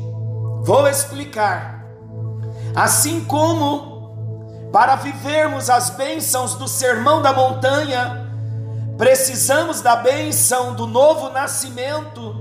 Vou 0.62 0.88
explicar. 0.88 1.85
Assim 2.75 3.25
como 3.25 4.71
para 4.73 4.97
vivermos 4.97 5.69
as 5.69 5.90
bênçãos 5.90 6.54
do 6.54 6.69
Sermão 6.69 7.21
da 7.21 7.33
Montanha, 7.33 8.28
precisamos 8.97 9.80
da 9.80 9.97
bênção 9.97 10.75
do 10.75 10.87
novo 10.87 11.30
nascimento, 11.30 12.39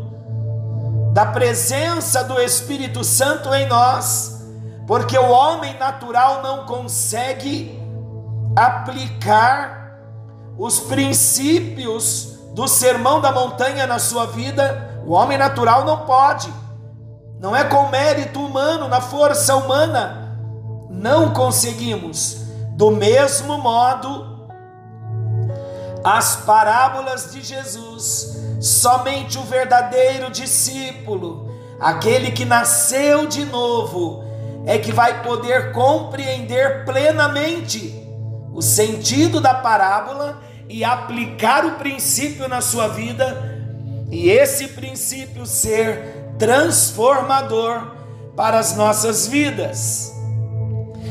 da 1.13 1.25
presença 1.25 2.24
do 2.24 2.39
Espírito 2.39 3.04
Santo 3.04 3.54
em 3.54 3.68
nós, 3.68 4.44
porque 4.86 5.18
o 5.18 5.30
homem 5.30 5.78
natural 5.78 6.42
não 6.42 6.66
consegue 6.66 7.80
aplicar 8.56 9.98
os 10.58 10.80
princípios 10.80 12.38
do 12.54 12.68
sermão 12.68 13.22
da 13.22 13.32
montanha 13.32 13.88
na 13.88 14.00
sua 14.00 14.25
vida, 14.25 15.01
o 15.06 15.13
homem 15.13 15.38
natural 15.38 15.86
não 15.86 16.06
pode. 16.06 16.51
Não 17.39 17.56
é 17.56 17.63
com 17.63 17.88
mérito 17.88 18.46
humano, 18.46 18.88
na 18.89 19.00
força 19.00 19.56
humana. 19.56 20.38
Não 20.89 21.34
conseguimos. 21.34 22.42
Do 22.72 22.92
mesmo 22.92 23.58
modo, 23.58 24.50
as 26.04 26.36
parábolas 26.38 27.32
de 27.32 27.42
Jesus, 27.42 28.38
somente 28.60 29.38
o 29.38 29.44
verdadeiro 29.44 30.30
discípulo, 30.30 31.50
aquele 31.80 32.32
que 32.32 32.46
nasceu 32.46 33.28
de 33.28 33.46
novo, 33.46 34.24
é 34.66 34.78
que 34.78 34.92
vai 34.92 35.24
poder 35.24 35.72
compreender 35.72 36.84
plenamente 36.86 37.96
o 38.54 38.62
sentido 38.62 39.39
da 39.39 39.54
parábola 39.54 40.42
e 40.68 40.84
aplicar 40.84 41.66
o 41.66 41.75
princípio 41.75 42.48
na 42.48 42.62
sua 42.62 42.88
vida, 42.88 43.58
e 44.12 44.30
esse 44.30 44.70
princípio 44.70 45.46
ser 45.46 46.34
transformador 46.38 47.96
para 48.36 48.60
as 48.60 48.75
nossas 48.75 49.28
vidas. 49.28 50.13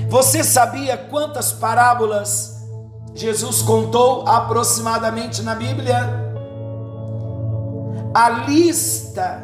Você 0.09 0.43
sabia 0.43 0.97
quantas 0.97 1.53
parábolas 1.53 2.57
Jesus 3.15 3.63
contou 3.63 4.27
aproximadamente 4.27 5.43
na 5.43 5.55
Bíblia? 5.55 6.28
A 8.19 8.31
lista 8.31 9.41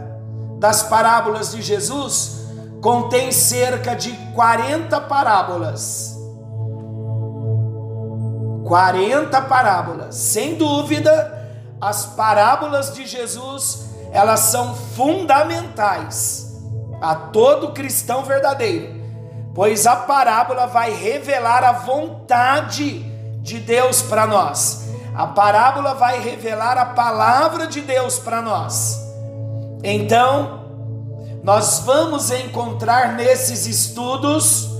das 0.58 0.82
parábolas 0.82 1.52
de 1.52 1.62
Jesus 1.62 2.40
contém 2.82 3.30
cerca 3.30 3.94
de 3.94 4.10
40 4.34 5.00
parábolas. 5.02 6.18
40 8.66 9.42
parábolas. 9.42 10.16
Sem 10.16 10.56
dúvida, 10.56 11.48
as 11.80 12.04
parábolas 12.16 12.92
de 12.92 13.06
Jesus, 13.06 13.90
elas 14.10 14.40
são 14.40 14.74
fundamentais 14.74 16.52
a 17.00 17.14
todo 17.14 17.74
cristão 17.74 18.24
verdadeiro, 18.24 18.92
pois 19.54 19.86
a 19.86 19.94
parábola 19.94 20.66
vai 20.66 20.92
revelar 20.92 21.62
a 21.62 21.70
vontade 21.70 23.04
de 23.40 23.60
Deus 23.60 24.02
para 24.02 24.26
nós. 24.26 24.84
A 25.14 25.29
parábola 25.29 25.94
vai 25.94 26.20
revelar 26.20 26.77
a 26.77 26.87
palavra 26.87 27.66
de 27.66 27.81
Deus 27.81 28.18
para 28.18 28.42
nós. 28.42 29.00
Então, 29.83 30.64
nós 31.42 31.81
vamos 31.81 32.31
encontrar 32.31 33.12
nesses 33.14 33.66
estudos 33.66 34.74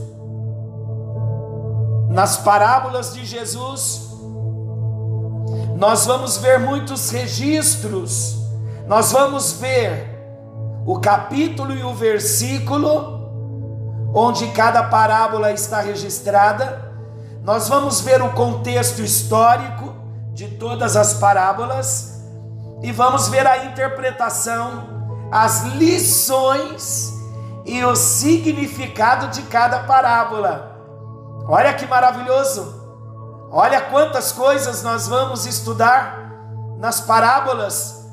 nas 2.14 2.37
parábolas 2.37 3.12
de 3.12 3.25
Jesus, 3.25 4.09
nós 5.77 6.07
vamos 6.07 6.37
ver 6.37 6.61
muitos 6.61 7.11
registros, 7.11 8.38
nós 8.87 9.11
vamos 9.11 9.55
ver 9.55 10.14
o 10.87 11.01
capítulo 11.01 11.75
e 11.75 11.83
o 11.83 11.92
versículo 11.92 13.14
onde 14.14 14.47
cada 14.53 14.85
parábola 14.85 15.51
está 15.51 15.81
registrada, 15.81 16.92
nós 17.42 17.68
vamos 17.68 18.01
ver 18.01 18.23
o 18.23 18.31
contexto 18.31 19.03
histórico 19.03 19.93
de 20.35 20.49
todas 20.49 20.97
as 20.97 21.14
parábolas 21.14 22.20
e 22.83 22.90
vamos 22.90 23.29
ver 23.29 23.47
a 23.47 23.64
interpretação, 23.66 25.29
as 25.31 25.62
lições 25.62 27.14
e 27.64 27.83
o 27.85 27.94
significado 27.97 29.29
de 29.29 29.42
cada 29.42 29.85
parábola. 29.85 30.77
Olha 31.49 31.73
que 31.73 31.87
maravilhoso! 31.87 32.83
Olha 33.51 33.81
quantas 33.83 34.33
coisas 34.33 34.83
nós 34.83 35.07
vamos 35.07 35.47
estudar 35.47 36.29
nas 36.79 37.01
parábolas. 37.01 38.05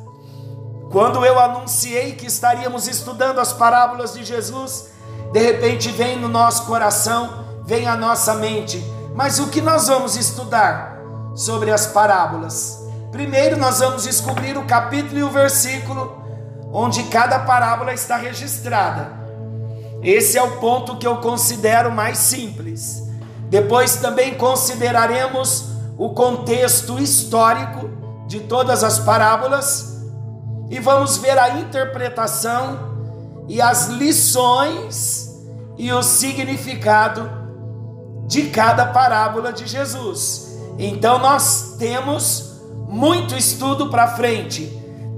Quando 0.91 1.25
eu 1.25 1.39
anunciei 1.39 2.13
que 2.13 2.27
estaríamos 2.27 2.87
estudando 2.87 3.39
as 3.39 3.51
parábolas 3.51 4.13
de 4.13 4.23
Jesus, 4.23 4.91
de 5.31 5.39
repente 5.39 5.89
vem 5.89 6.19
no 6.19 6.27
nosso 6.27 6.65
coração, 6.67 7.45
vem 7.65 7.87
à 7.87 7.95
nossa 7.95 8.35
mente. 8.35 8.85
Mas 9.15 9.39
o 9.39 9.47
que 9.47 9.61
nós 9.61 9.87
vamos 9.87 10.15
estudar 10.15 11.00
sobre 11.35 11.71
as 11.71 11.87
parábolas? 11.87 12.79
Primeiro 13.11 13.57
nós 13.57 13.79
vamos 13.79 14.03
descobrir 14.03 14.57
o 14.57 14.65
capítulo 14.65 15.19
e 15.19 15.23
o 15.23 15.29
versículo 15.29 16.21
onde 16.71 17.03
cada 17.03 17.39
parábola 17.39 17.93
está 17.93 18.15
registrada. 18.15 19.19
Esse 20.01 20.37
é 20.37 20.41
o 20.41 20.57
ponto 20.57 20.97
que 20.97 21.05
eu 21.05 21.17
considero 21.17 21.91
mais 21.91 22.17
simples. 22.17 23.03
Depois 23.49 23.97
também 23.97 24.35
consideraremos 24.35 25.65
o 25.97 26.11
contexto 26.11 26.97
histórico 26.99 27.89
de 28.27 28.39
todas 28.39 28.83
as 28.83 28.97
parábolas 28.97 30.01
e 30.69 30.79
vamos 30.79 31.17
ver 31.17 31.37
a 31.37 31.59
interpretação 31.59 32.91
e 33.47 33.61
as 33.61 33.87
lições 33.89 35.29
e 35.77 35.91
o 35.91 36.01
significado 36.01 37.29
de 38.25 38.43
cada 38.49 38.85
parábola 38.85 39.51
de 39.51 39.67
Jesus. 39.67 40.50
Então 40.83 41.19
nós 41.19 41.75
temos 41.77 42.59
muito 42.89 43.35
estudo 43.35 43.91
para 43.91 44.15
frente. 44.15 44.65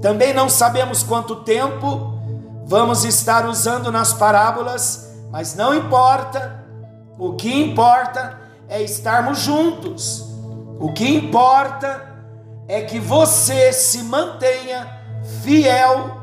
Também 0.02 0.34
não 0.34 0.46
sabemos 0.46 1.02
quanto 1.02 1.36
tempo 1.36 2.18
vamos 2.66 3.02
estar 3.02 3.48
usando 3.48 3.90
nas 3.90 4.12
parábolas, 4.12 5.10
mas 5.30 5.54
não 5.54 5.74
importa 5.74 6.62
o 7.18 7.32
que 7.32 7.50
importa 7.50 8.38
é 8.68 8.82
estarmos 8.82 9.38
juntos. 9.38 10.22
O 10.78 10.92
que 10.92 11.08
importa 11.08 12.12
é 12.68 12.82
que 12.82 12.98
você 12.98 13.72
se 13.72 14.02
mantenha 14.02 14.86
fiel 15.42 16.20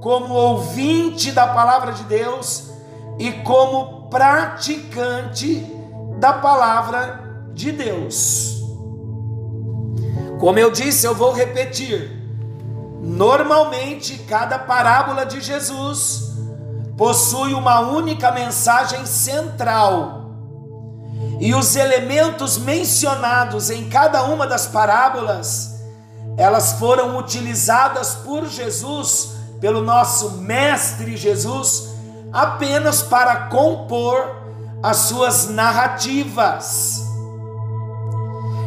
como 0.00 0.34
ouvinte 0.34 1.32
da 1.32 1.48
palavra 1.48 1.90
de 1.90 2.04
Deus 2.04 2.70
e 3.18 3.32
como 3.42 4.08
praticante 4.08 5.66
da 6.20 6.34
palavra 6.34 7.48
de 7.52 7.72
Deus. 7.72 8.63
Como 10.38 10.58
eu 10.58 10.70
disse, 10.70 11.06
eu 11.06 11.14
vou 11.14 11.32
repetir. 11.32 12.10
Normalmente, 13.00 14.18
cada 14.28 14.58
parábola 14.58 15.24
de 15.24 15.40
Jesus 15.40 16.32
possui 16.96 17.54
uma 17.54 17.80
única 17.80 18.30
mensagem 18.30 19.04
central 19.04 20.24
e 21.40 21.54
os 21.54 21.76
elementos 21.76 22.58
mencionados 22.58 23.70
em 23.70 23.88
cada 23.88 24.22
uma 24.24 24.46
das 24.46 24.66
parábolas, 24.66 25.74
elas 26.36 26.74
foram 26.74 27.18
utilizadas 27.18 28.14
por 28.14 28.46
Jesus, 28.46 29.34
pelo 29.60 29.82
nosso 29.82 30.32
mestre 30.38 31.16
Jesus, 31.16 31.88
apenas 32.32 33.02
para 33.02 33.48
compor 33.48 34.36
as 34.82 34.96
suas 34.98 35.48
narrativas. 35.48 37.03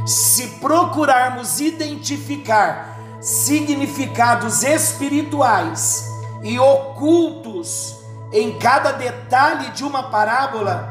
Se 0.08 0.48
procurarmos 0.62 1.60
identificar 1.60 2.98
significados 3.20 4.64
espirituais 4.64 6.10
e 6.44 6.58
ocultos 6.58 7.94
em 8.32 8.58
cada 8.58 8.94
detalhe 8.94 9.72
de 9.72 9.84
uma 9.84 10.04
parábola, 10.04 10.88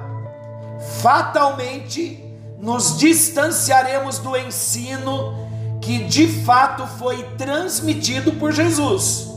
fatalmente 1.00 2.22
nos 2.58 2.98
distanciaremos 2.98 4.18
do 4.18 4.36
ensino 4.36 5.34
que 5.80 6.04
de 6.04 6.44
fato 6.44 6.86
foi 6.98 7.22
transmitido 7.38 8.32
por 8.32 8.52
Jesus. 8.52 9.28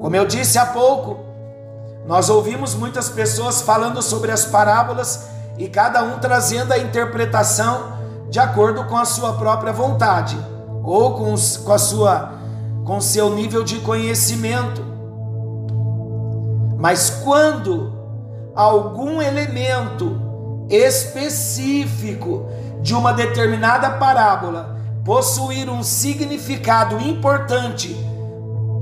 Como 0.00 0.14
eu 0.14 0.24
disse 0.24 0.56
há 0.56 0.66
pouco, 0.66 1.18
nós 2.06 2.30
ouvimos 2.30 2.74
muitas 2.74 3.08
pessoas 3.08 3.60
falando 3.60 4.00
sobre 4.02 4.30
as 4.30 4.44
parábolas 4.44 5.26
e 5.58 5.68
cada 5.68 6.02
um 6.02 6.18
trazendo 6.18 6.72
a 6.72 6.78
interpretação 6.78 7.98
de 8.30 8.38
acordo 8.38 8.84
com 8.84 8.96
a 8.96 9.04
sua 9.04 9.34
própria 9.34 9.72
vontade 9.72 10.38
ou 10.84 11.14
com, 11.14 11.34
com 11.64 11.72
a 11.72 11.78
sua 11.78 12.38
com 12.84 13.02
seu 13.02 13.34
nível 13.34 13.62
de 13.62 13.80
conhecimento. 13.80 14.82
Mas 16.78 17.10
quando 17.22 17.92
algum 18.54 19.20
elemento 19.20 20.18
específico 20.70 22.46
de 22.80 22.94
uma 22.94 23.12
determinada 23.12 23.90
parábola 23.90 24.78
possuir 25.04 25.68
um 25.68 25.82
significado 25.82 26.98
importante 26.98 27.94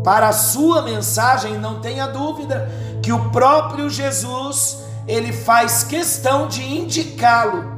para 0.05 0.29
a 0.29 0.33
sua 0.33 0.83
mensagem, 0.83 1.59
não 1.59 1.81
tenha 1.81 2.07
dúvida 2.07 2.71
que 3.03 3.13
o 3.13 3.31
próprio 3.31 3.91
Jesus, 3.91 4.79
ele 5.07 5.33
faz 5.33 5.85
questão 5.85 6.49
de 6.49 6.63
indicá-lo. 6.63 7.77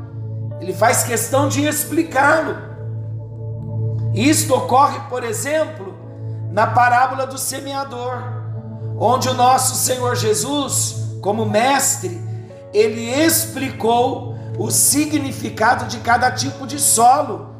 Ele 0.60 0.72
faz 0.72 1.04
questão 1.04 1.48
de 1.48 1.66
explicá-lo. 1.66 2.56
Isto 4.14 4.54
ocorre, 4.54 4.98
por 5.08 5.22
exemplo, 5.22 5.94
na 6.50 6.66
parábola 6.66 7.26
do 7.26 7.38
semeador, 7.38 8.22
onde 8.98 9.28
o 9.28 9.34
nosso 9.34 9.74
Senhor 9.76 10.16
Jesus, 10.16 11.18
como 11.20 11.44
mestre, 11.44 12.20
ele 12.72 13.10
explicou 13.10 14.34
o 14.58 14.70
significado 14.70 15.84
de 15.86 15.98
cada 15.98 16.30
tipo 16.32 16.66
de 16.66 16.80
solo 16.80 17.54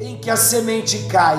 em 0.00 0.16
que 0.16 0.30
a 0.30 0.36
semente 0.36 1.06
cai. 1.10 1.38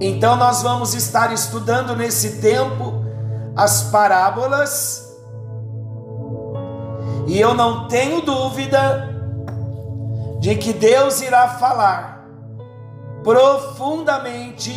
Então 0.00 0.36
nós 0.36 0.62
vamos 0.62 0.94
estar 0.94 1.32
estudando 1.32 1.94
nesse 1.94 2.40
tempo 2.40 3.04
as 3.54 3.84
parábolas, 3.84 5.05
e 7.26 7.40
eu 7.40 7.54
não 7.54 7.88
tenho 7.88 8.22
dúvida 8.22 9.14
de 10.40 10.54
que 10.56 10.72
Deus 10.72 11.20
irá 11.20 11.48
falar 11.48 12.24
profundamente 13.24 14.72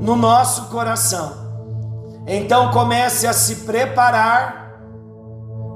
no 0.00 0.14
nosso 0.14 0.66
coração. 0.68 1.48
Então 2.26 2.70
comece 2.70 3.26
a 3.26 3.32
se 3.32 3.56
preparar, 3.64 4.78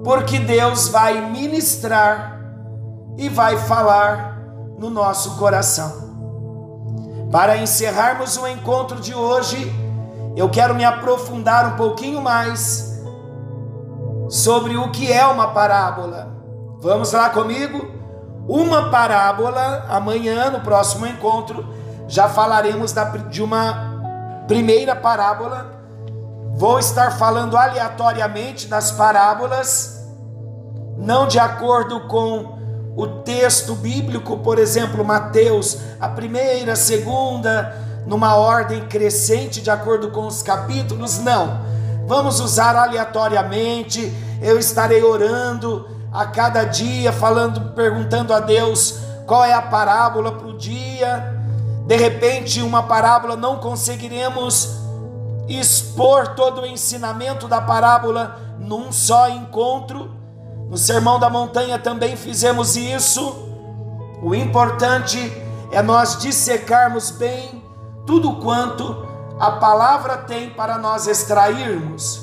porque 0.04 0.38
Deus 0.38 0.88
vai 0.88 1.30
ministrar 1.30 2.38
e 3.16 3.30
vai 3.30 3.56
falar 3.56 4.38
no 4.78 4.90
nosso 4.90 5.38
coração. 5.38 6.02
Para 7.30 7.56
encerrarmos 7.56 8.36
o 8.36 8.46
encontro 8.46 9.00
de 9.00 9.14
hoje, 9.14 9.72
eu 10.36 10.50
quero 10.50 10.74
me 10.74 10.84
aprofundar 10.84 11.72
um 11.72 11.76
pouquinho 11.76 12.20
mais 12.20 12.91
sobre 14.32 14.78
o 14.78 14.90
que 14.90 15.12
é 15.12 15.26
uma 15.26 15.48
parábola. 15.48 16.34
Vamos 16.80 17.12
lá 17.12 17.28
comigo? 17.28 17.86
Uma 18.48 18.88
parábola, 18.88 19.84
amanhã, 19.90 20.48
no 20.48 20.60
próximo 20.60 21.06
encontro, 21.06 21.68
já 22.08 22.30
falaremos 22.30 22.94
de 23.28 23.42
uma 23.42 24.44
primeira 24.48 24.96
parábola. 24.96 25.70
Vou 26.54 26.78
estar 26.78 27.10
falando 27.18 27.58
aleatoriamente 27.58 28.68
das 28.68 28.90
parábolas, 28.90 30.02
não 30.96 31.28
de 31.28 31.38
acordo 31.38 32.08
com 32.08 32.58
o 32.96 33.06
texto 33.24 33.74
bíblico, 33.74 34.38
por 34.38 34.58
exemplo, 34.58 35.04
Mateus, 35.04 35.78
a 36.00 36.08
primeira, 36.08 36.72
a 36.72 36.76
segunda, 36.76 37.76
numa 38.06 38.34
ordem 38.34 38.88
crescente 38.88 39.60
de 39.60 39.70
acordo 39.70 40.10
com 40.10 40.26
os 40.26 40.42
capítulos, 40.42 41.18
não. 41.18 41.81
Vamos 42.06 42.40
usar 42.40 42.76
aleatoriamente. 42.76 44.12
Eu 44.40 44.58
estarei 44.58 45.02
orando 45.02 45.88
a 46.12 46.26
cada 46.26 46.64
dia, 46.64 47.12
falando, 47.12 47.72
perguntando 47.74 48.34
a 48.34 48.40
Deus 48.40 48.98
qual 49.26 49.44
é 49.44 49.54
a 49.54 49.62
parábola 49.62 50.32
para 50.32 50.46
o 50.46 50.58
dia. 50.58 51.40
De 51.86 51.96
repente, 51.96 52.60
uma 52.60 52.82
parábola 52.82 53.36
não 53.36 53.56
conseguiremos 53.56 54.82
expor 55.48 56.34
todo 56.34 56.62
o 56.62 56.66
ensinamento 56.66 57.48
da 57.48 57.60
parábola 57.60 58.38
num 58.58 58.92
só 58.92 59.28
encontro. 59.28 60.10
No 60.68 60.76
Sermão 60.76 61.18
da 61.18 61.28
Montanha 61.28 61.78
também 61.78 62.16
fizemos 62.16 62.76
isso. 62.76 63.48
O 64.22 64.34
importante 64.34 65.18
é 65.70 65.82
nós 65.82 66.18
dissecarmos 66.18 67.10
bem 67.10 67.62
tudo 68.06 68.36
quanto 68.36 69.11
a 69.42 69.50
palavra 69.50 70.18
tem 70.18 70.50
para 70.50 70.78
nós 70.78 71.08
extrairmos. 71.08 72.22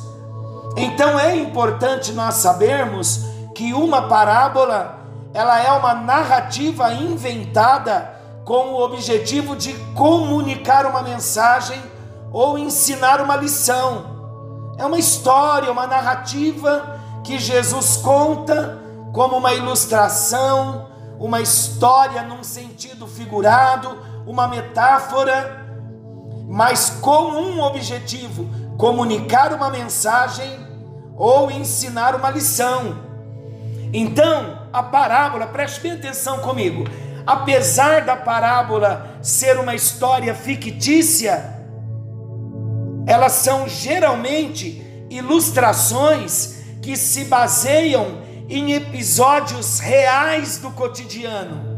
Então 0.77 1.19
é 1.19 1.35
importante 1.35 2.13
nós 2.13 2.35
sabermos 2.35 3.25
que 3.53 3.73
uma 3.73 4.03
parábola, 4.03 4.99
ela 5.33 5.59
é 5.59 5.69
uma 5.69 5.93
narrativa 5.95 6.93
inventada 6.93 8.09
com 8.45 8.69
o 8.69 8.81
objetivo 8.81 9.53
de 9.57 9.73
comunicar 9.95 10.85
uma 10.85 11.03
mensagem 11.03 11.83
ou 12.31 12.57
ensinar 12.57 13.19
uma 13.19 13.35
lição. 13.35 14.71
É 14.77 14.85
uma 14.85 14.97
história, 14.97 15.69
uma 15.69 15.87
narrativa 15.87 17.01
que 17.21 17.37
Jesus 17.37 17.97
conta 17.97 18.79
como 19.11 19.35
uma 19.35 19.51
ilustração, 19.51 20.87
uma 21.19 21.41
história 21.41 22.23
num 22.23 22.45
sentido 22.45 23.05
figurado, 23.05 23.97
uma 24.25 24.47
metáfora 24.47 25.58
mas 26.49 26.89
com 26.89 27.31
um 27.31 27.61
objetivo: 27.61 28.49
comunicar 28.75 29.53
uma 29.53 29.69
mensagem 29.69 30.67
ou 31.15 31.51
ensinar 31.51 32.15
uma 32.15 32.31
lição. 32.31 32.97
Então, 33.93 34.67
a 34.73 34.81
parábola, 34.81 35.45
preste 35.47 35.81
bem 35.81 35.91
atenção 35.91 36.39
comigo, 36.39 36.85
apesar 37.25 38.03
da 38.03 38.15
parábola 38.15 39.19
ser 39.21 39.59
uma 39.59 39.75
história 39.75 40.33
fictícia, 40.33 41.57
elas 43.05 43.33
são 43.33 43.67
geralmente 43.67 44.85
ilustrações 45.09 46.59
que 46.81 46.95
se 46.95 47.25
baseiam 47.25 48.21
em 48.47 48.73
episódios 48.73 49.79
reais 49.79 50.57
do 50.57 50.71
cotidiano. 50.71 51.69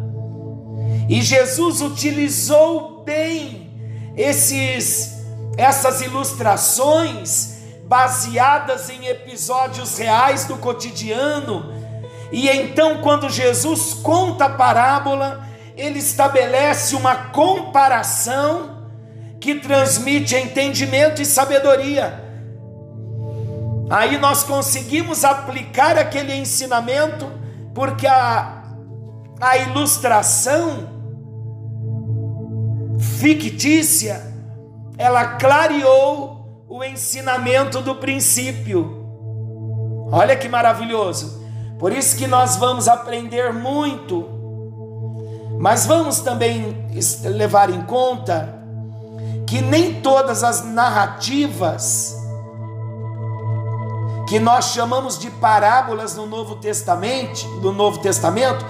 E 1.09 1.21
Jesus 1.21 1.81
utilizou 1.81 3.03
bem 3.03 3.60
esses 4.15 5.21
essas 5.57 6.01
ilustrações 6.01 7.57
baseadas 7.85 8.89
em 8.89 9.07
episódios 9.07 9.97
reais 9.97 10.45
do 10.45 10.57
cotidiano. 10.57 11.73
E 12.31 12.49
então, 12.49 13.01
quando 13.01 13.29
Jesus 13.29 13.93
conta 13.93 14.45
a 14.45 14.49
parábola, 14.49 15.45
ele 15.75 15.99
estabelece 15.99 16.95
uma 16.95 17.15
comparação 17.15 18.87
que 19.39 19.55
transmite 19.55 20.35
entendimento 20.35 21.21
e 21.21 21.25
sabedoria. 21.25 22.23
Aí 23.89 24.17
nós 24.17 24.43
conseguimos 24.43 25.25
aplicar 25.25 25.97
aquele 25.97 26.33
ensinamento, 26.33 27.29
porque 27.75 28.07
a, 28.07 28.63
a 29.41 29.57
ilustração 29.57 31.00
fictícia, 33.01 34.21
ela 34.97 35.35
clareou 35.37 36.65
o 36.69 36.83
ensinamento 36.83 37.81
do 37.81 37.95
princípio. 37.95 39.01
Olha 40.11 40.35
que 40.35 40.47
maravilhoso. 40.47 41.41
Por 41.79 41.91
isso 41.91 42.15
que 42.15 42.27
nós 42.27 42.55
vamos 42.57 42.87
aprender 42.87 43.51
muito. 43.51 44.29
Mas 45.59 45.85
vamos 45.85 46.19
também 46.19 46.87
levar 47.23 47.69
em 47.69 47.81
conta 47.81 48.61
que 49.47 49.61
nem 49.61 50.01
todas 50.01 50.43
as 50.43 50.63
narrativas 50.63 52.15
que 54.27 54.39
nós 54.39 54.65
chamamos 54.71 55.19
de 55.19 55.29
parábolas 55.29 56.15
no 56.15 56.25
Novo 56.25 56.55
Testamento, 56.55 57.45
no 57.61 57.73
Novo 57.73 57.97
Testamento, 57.99 58.65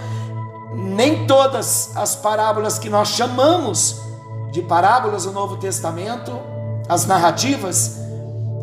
nem 0.74 1.28
todas 1.28 1.96
as 1.96 2.16
parábolas 2.16 2.80
que 2.80 2.90
nós 2.90 3.10
chamamos 3.10 4.02
de 4.52 4.62
parábolas 4.62 5.24
do 5.24 5.32
Novo 5.32 5.58
Testamento, 5.58 6.32
as 6.88 7.06
narrativas, 7.06 7.98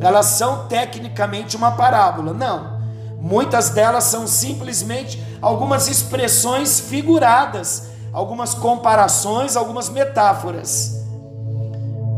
elas 0.00 0.26
são 0.26 0.66
tecnicamente 0.68 1.56
uma 1.56 1.72
parábola. 1.72 2.32
Não. 2.32 2.78
Muitas 3.18 3.70
delas 3.70 4.04
são 4.04 4.26
simplesmente 4.26 5.20
algumas 5.42 5.88
expressões 5.88 6.78
figuradas, 6.78 7.88
algumas 8.12 8.54
comparações, 8.54 9.56
algumas 9.56 9.88
metáforas. 9.88 11.04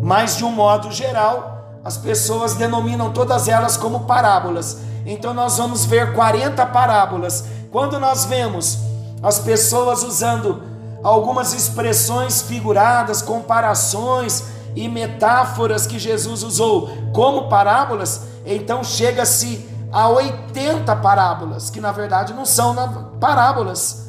Mas 0.02 0.36
de 0.36 0.44
um 0.44 0.50
modo 0.50 0.90
geral, 0.90 1.78
as 1.84 1.96
pessoas 1.96 2.54
denominam 2.54 3.12
todas 3.12 3.48
elas 3.48 3.76
como 3.76 4.00
parábolas. 4.00 4.78
Então 5.06 5.32
nós 5.32 5.56
vamos 5.56 5.84
ver 5.84 6.12
40 6.12 6.66
parábolas. 6.66 7.44
Quando 7.70 7.98
nós 7.98 8.24
vemos 8.24 8.78
as 9.22 9.38
pessoas 9.38 10.02
usando 10.02 10.69
algumas 11.02 11.52
expressões 11.52 12.42
figuradas, 12.42 13.22
comparações 13.22 14.44
e 14.74 14.88
metáforas 14.88 15.86
que 15.86 15.98
Jesus 15.98 16.42
usou 16.42 16.90
como 17.12 17.48
parábolas, 17.48 18.22
então 18.46 18.84
chega-se 18.84 19.68
a 19.92 20.08
80 20.08 20.94
parábolas, 20.96 21.70
que 21.70 21.80
na 21.80 21.90
verdade 21.90 22.32
não 22.32 22.46
são 22.46 22.74
parábolas. 23.18 24.08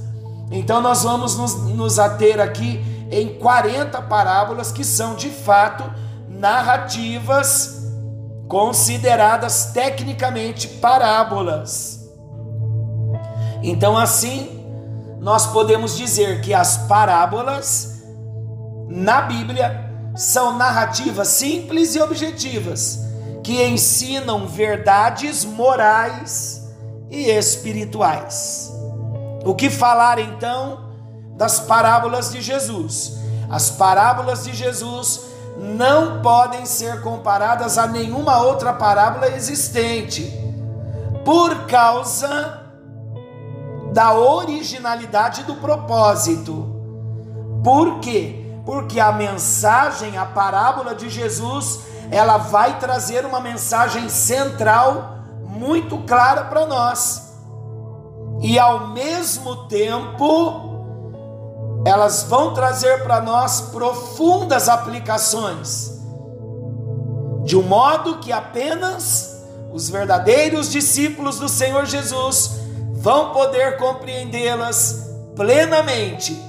Então 0.51 0.81
nós 0.81 1.03
vamos 1.03 1.37
nos, 1.37 1.55
nos 1.63 1.97
ater 1.97 2.39
aqui 2.39 2.83
em 3.09 3.39
40 3.39 4.01
parábolas 4.03 4.71
que 4.71 4.83
são 4.83 5.15
de 5.15 5.29
fato 5.29 5.83
narrativas 6.29 7.81
consideradas 8.47 9.71
tecnicamente 9.73 10.67
parábolas. 10.67 12.09
Então, 13.63 13.97
assim, 13.97 14.60
nós 15.21 15.45
podemos 15.45 15.95
dizer 15.95 16.41
que 16.41 16.51
as 16.51 16.77
parábolas 16.77 18.01
na 18.89 19.21
Bíblia 19.21 19.87
são 20.15 20.57
narrativas 20.57 21.27
simples 21.27 21.93
e 21.93 22.01
objetivas 22.01 22.99
que 23.43 23.63
ensinam 23.63 24.47
verdades 24.47 25.45
morais 25.45 26.67
e 27.11 27.29
espirituais. 27.29 28.73
O 29.45 29.53
que 29.53 29.69
falar 29.69 30.17
então 30.17 30.89
das 31.37 31.59
parábolas 31.59 32.31
de 32.31 32.41
Jesus? 32.41 33.19
As 33.47 33.69
parábolas 33.69 34.43
de 34.45 34.53
Jesus 34.53 35.21
não 35.55 36.19
podem 36.23 36.65
ser 36.65 37.01
comparadas 37.01 37.77
a 37.77 37.85
nenhuma 37.85 38.41
outra 38.41 38.73
parábola 38.73 39.27
existente, 39.29 40.33
por 41.23 41.67
causa 41.67 42.60
da 43.91 44.13
originalidade 44.13 45.43
do 45.43 45.55
propósito. 45.55 46.81
Por 47.63 47.99
quê? 47.99 48.45
Porque 48.65 48.99
a 48.99 49.11
mensagem, 49.11 50.17
a 50.17 50.25
parábola 50.25 50.95
de 50.95 51.09
Jesus, 51.09 51.81
ela 52.09 52.37
vai 52.37 52.79
trazer 52.79 53.25
uma 53.25 53.39
mensagem 53.39 54.07
central 54.07 55.19
muito 55.43 55.97
clara 55.99 56.45
para 56.45 56.65
nós. 56.65 57.33
E 58.41 58.57
ao 58.57 58.87
mesmo 58.87 59.67
tempo, 59.67 60.71
elas 61.85 62.23
vão 62.23 62.53
trazer 62.53 63.03
para 63.03 63.21
nós 63.21 63.61
profundas 63.71 64.69
aplicações, 64.69 65.99
de 67.43 67.57
um 67.57 67.63
modo 67.63 68.19
que 68.19 68.31
apenas 68.31 69.43
os 69.73 69.89
verdadeiros 69.89 70.69
discípulos 70.69 71.39
do 71.39 71.49
Senhor 71.49 71.85
Jesus 71.85 72.60
vão 73.01 73.31
poder 73.31 73.77
compreendê-las 73.77 75.09
plenamente. 75.35 76.39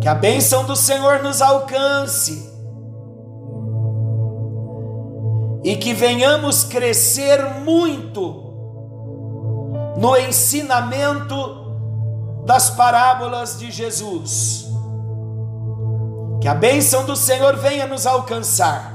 Que 0.00 0.08
a 0.08 0.14
bênção 0.14 0.64
do 0.64 0.76
Senhor 0.76 1.22
nos 1.22 1.40
alcance 1.40 2.54
e 5.64 5.74
que 5.74 5.94
venhamos 5.94 6.64
crescer 6.64 7.42
muito 7.64 8.44
no 9.96 10.16
ensinamento 10.18 11.64
das 12.44 12.68
parábolas 12.68 13.58
de 13.58 13.70
Jesus. 13.70 14.66
Que 16.42 16.46
a 16.46 16.54
bênção 16.54 17.06
do 17.06 17.16
Senhor 17.16 17.56
venha 17.56 17.86
nos 17.86 18.06
alcançar. 18.06 18.92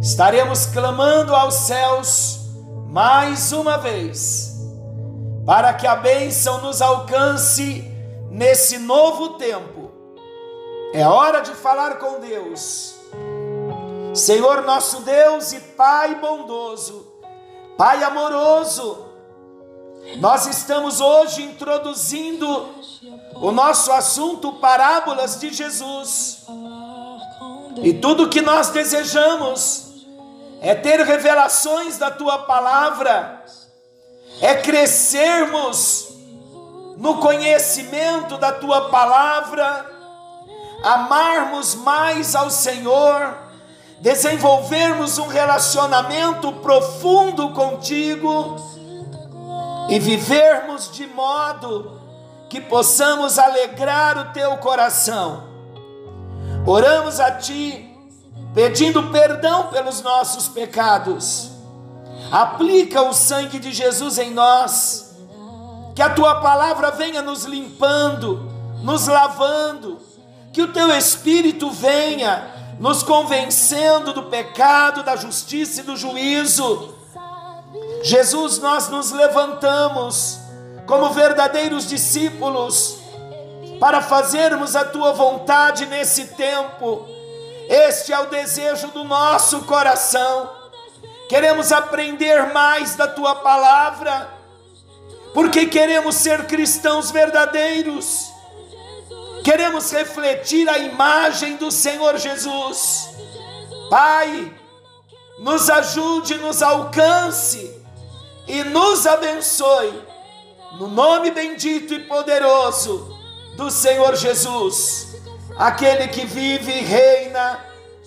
Estaremos 0.00 0.66
clamando 0.66 1.32
aos 1.32 1.54
céus 1.54 2.41
mais 2.92 3.52
uma 3.52 3.78
vez, 3.78 4.54
para 5.46 5.72
que 5.72 5.86
a 5.86 5.96
bênção 5.96 6.60
nos 6.60 6.82
alcance 6.82 7.82
nesse 8.30 8.78
novo 8.78 9.30
tempo. 9.38 9.90
É 10.92 11.06
hora 11.06 11.40
de 11.40 11.52
falar 11.52 11.98
com 11.98 12.20
Deus. 12.20 12.94
Senhor 14.14 14.60
nosso 14.64 15.00
Deus 15.00 15.54
e 15.54 15.60
Pai 15.60 16.16
bondoso, 16.16 17.10
Pai 17.78 18.04
amoroso, 18.04 19.06
nós 20.18 20.46
estamos 20.46 21.00
hoje 21.00 21.44
introduzindo 21.44 22.74
o 23.36 23.50
nosso 23.52 23.90
assunto 23.90 24.52
parábolas 24.54 25.40
de 25.40 25.50
Jesus. 25.50 26.44
E 27.82 27.94
tudo 27.94 28.28
que 28.28 28.42
nós 28.42 28.68
desejamos 28.68 29.81
é 30.62 30.76
ter 30.76 31.00
revelações 31.00 31.98
da 31.98 32.10
tua 32.10 32.38
palavra, 32.44 33.44
é 34.40 34.54
crescermos 34.54 36.14
no 36.96 37.18
conhecimento 37.18 38.38
da 38.38 38.52
tua 38.52 38.88
palavra, 38.88 39.84
amarmos 40.84 41.74
mais 41.74 42.36
ao 42.36 42.48
Senhor, 42.48 43.36
desenvolvermos 43.98 45.18
um 45.18 45.26
relacionamento 45.26 46.52
profundo 46.52 47.50
contigo. 47.50 48.56
E 49.88 49.98
vivermos 49.98 50.90
de 50.92 51.06
modo 51.08 52.00
que 52.48 52.60
possamos 52.60 53.38
alegrar 53.38 54.16
o 54.16 54.32
teu 54.32 54.56
coração. 54.58 55.44
Oramos 56.64 57.18
a 57.18 57.32
ti, 57.32 57.91
pedindo 58.54 59.10
perdão 59.10 59.68
pelos 59.68 60.02
nossos 60.02 60.48
pecados. 60.48 61.50
Aplica 62.30 63.02
o 63.02 63.12
sangue 63.12 63.58
de 63.58 63.72
Jesus 63.72 64.18
em 64.18 64.30
nós, 64.30 65.16
que 65.94 66.02
a 66.02 66.10
tua 66.10 66.36
palavra 66.36 66.90
venha 66.90 67.20
nos 67.20 67.44
limpando, 67.44 68.50
nos 68.82 69.06
lavando, 69.06 69.98
que 70.52 70.62
o 70.62 70.72
teu 70.72 70.88
espírito 70.96 71.70
venha 71.70 72.50
nos 72.78 73.02
convencendo 73.02 74.12
do 74.12 74.24
pecado, 74.24 75.02
da 75.02 75.16
justiça 75.16 75.80
e 75.80 75.84
do 75.84 75.96
juízo 75.96 77.02
Jesus, 78.02 78.58
nós 78.58 78.88
nos 78.88 79.12
levantamos 79.12 80.40
como 80.86 81.10
verdadeiros 81.10 81.86
discípulos 81.86 82.98
para 83.78 84.02
fazermos 84.02 84.74
a 84.74 84.84
tua 84.84 85.12
vontade 85.12 85.86
nesse 85.86 86.28
tempo. 86.28 87.06
Este 87.68 88.12
é 88.12 88.18
o 88.18 88.26
desejo 88.26 88.88
do 88.88 89.04
nosso 89.04 89.62
coração. 89.62 90.50
Queremos 91.28 91.72
aprender 91.72 92.52
mais 92.52 92.94
da 92.94 93.08
tua 93.08 93.36
palavra, 93.36 94.28
porque 95.32 95.66
queremos 95.66 96.16
ser 96.16 96.46
cristãos 96.46 97.10
verdadeiros. 97.10 98.30
Queremos 99.42 99.90
refletir 99.90 100.68
a 100.68 100.78
imagem 100.78 101.56
do 101.56 101.70
Senhor 101.70 102.18
Jesus. 102.18 103.08
Pai, 103.90 104.52
nos 105.38 105.68
ajude, 105.68 106.36
nos 106.36 106.62
alcance 106.62 107.82
e 108.46 108.62
nos 108.64 109.06
abençoe, 109.06 109.92
no 110.78 110.88
nome 110.88 111.30
bendito 111.30 111.94
e 111.94 112.00
poderoso 112.00 113.18
do 113.56 113.70
Senhor 113.70 114.14
Jesus, 114.16 115.11
aquele 115.58 116.08
que 116.08 116.26
vive 116.26 116.72
e 116.72 116.82
reina 116.82 117.60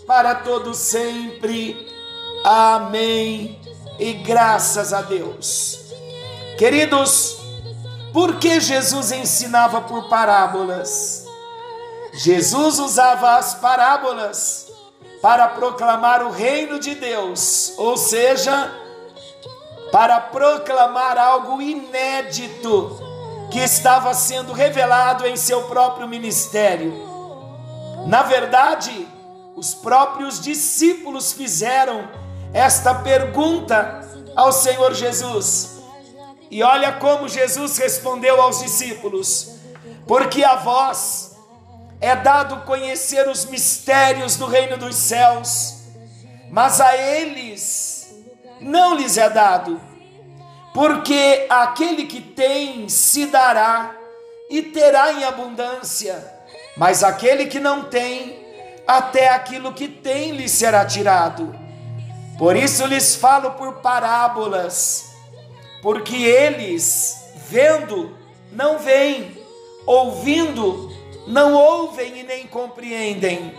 para 0.06 0.36
todo 0.36 0.74
sempre. 0.74 1.92
Amém. 2.44 3.60
E 4.00 4.14
graças 4.14 4.94
a 4.94 5.02
Deus. 5.02 5.80
Queridos, 6.58 7.38
por 8.14 8.36
que 8.36 8.60
Jesus 8.60 9.12
ensinava 9.12 9.82
por 9.82 10.08
parábolas? 10.08 11.26
Jesus 12.14 12.80
usava 12.80 13.36
as 13.36 13.56
parábolas 13.56 14.72
para 15.22 15.48
proclamar 15.50 16.24
o 16.24 16.30
reino 16.30 16.80
de 16.80 16.96
Deus, 16.96 17.74
ou 17.78 17.98
seja, 17.98 18.72
para 19.92 20.20
proclamar 20.20 21.18
algo 21.18 21.62
inédito 21.62 23.00
que 23.52 23.60
estava 23.60 24.14
sendo 24.14 24.54
revelado 24.54 25.26
em 25.26 25.36
seu 25.36 25.64
próprio 25.64 26.08
ministério. 26.08 27.15
Na 28.06 28.24
verdade, 28.24 29.08
os 29.56 29.74
próprios 29.74 30.40
discípulos 30.40 31.34
fizeram 31.34 32.08
esta 32.54 32.96
pergunta 32.96 34.02
ao 34.36 34.52
Senhor 34.52 34.94
Jesus. 34.94 35.76
E 36.52 36.62
olha 36.62 36.94
como 36.94 37.28
Jesus 37.28 37.78
respondeu 37.78 38.42
aos 38.42 38.60
discípulos: 38.60 39.56
Porque 40.08 40.44
a 40.44 40.56
vós 40.56 41.36
é 42.00 42.16
dado 42.16 42.66
conhecer 42.66 43.28
os 43.28 43.46
mistérios 43.46 44.36
do 44.36 44.46
reino 44.46 44.78
dos 44.78 44.96
céus, 44.96 45.76
mas 46.52 46.80
a 46.80 46.96
eles 46.96 48.14
não 48.60 48.96
lhes 48.96 49.18
é 49.18 49.30
dado, 49.30 49.82
porque 50.74 51.48
aquele 51.50 52.06
que 52.06 52.22
tem 52.22 52.88
se 52.88 53.26
dará 53.28 53.96
e 54.50 54.62
terá 54.62 55.12
em 55.14 55.24
abundância, 55.24 56.35
mas 56.78 57.04
aquele 57.04 57.46
que 57.46 57.60
não 57.60 57.84
tem, 57.84 58.38
até 58.88 59.30
aquilo 59.30 59.74
que 59.74 59.88
tem 59.88 60.32
lhe 60.32 60.48
será 60.48 60.86
tirado. 60.86 61.56
Por 62.38 62.56
isso 62.56 62.86
lhes 62.86 63.16
falo 63.16 63.52
por 63.52 63.76
parábolas, 63.76 65.16
porque 65.82 66.16
eles, 66.16 67.18
vendo, 67.50 68.16
não 68.52 68.78
veem, 68.78 69.38
ouvindo, 69.86 70.92
não 71.28 71.54
ouvem 71.54 72.20
e 72.20 72.24
nem 72.24 72.46
compreendem, 72.46 73.54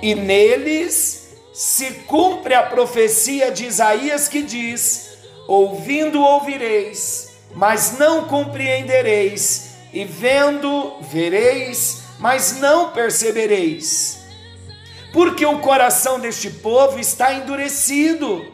e 0.00 0.14
neles 0.14 1.36
se 1.52 1.90
cumpre 2.06 2.54
a 2.54 2.62
profecia 2.62 3.50
de 3.50 3.66
Isaías 3.66 4.28
que 4.28 4.42
diz: 4.42 5.18
Ouvindo 5.46 6.22
ouvireis, 6.22 7.36
mas 7.54 7.98
não 7.98 8.24
compreendereis, 8.24 9.70
e 9.92 10.04
vendo 10.04 10.96
vereis, 11.02 12.03
mas 12.18 12.58
não 12.58 12.90
percebereis. 12.90 14.22
porque 15.14 15.46
o 15.46 15.60
coração 15.60 16.18
deste 16.18 16.50
povo 16.50 16.98
está 16.98 17.32
endurecido, 17.32 18.44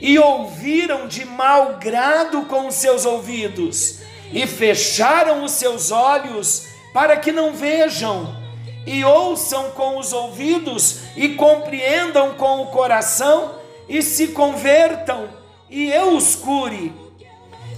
e 0.00 0.16
ouviram 0.16 1.08
de 1.08 1.24
mau 1.24 1.76
grado 1.78 2.42
com 2.42 2.68
os 2.68 2.76
seus 2.76 3.04
ouvidos, 3.04 3.98
e 4.32 4.46
fecharam 4.46 5.42
os 5.42 5.50
seus 5.52 5.90
olhos 5.90 6.68
para 6.94 7.16
que 7.16 7.32
não 7.32 7.52
vejam, 7.52 8.32
e 8.86 9.04
ouçam 9.04 9.72
com 9.72 9.98
os 9.98 10.12
ouvidos, 10.12 11.00
e 11.16 11.30
compreendam 11.30 12.34
com 12.34 12.62
o 12.62 12.66
coração, 12.66 13.56
e 13.88 14.00
se 14.00 14.28
convertam, 14.28 15.28
e 15.68 15.90
eu 15.90 16.14
os 16.16 16.36
cure. 16.36 16.94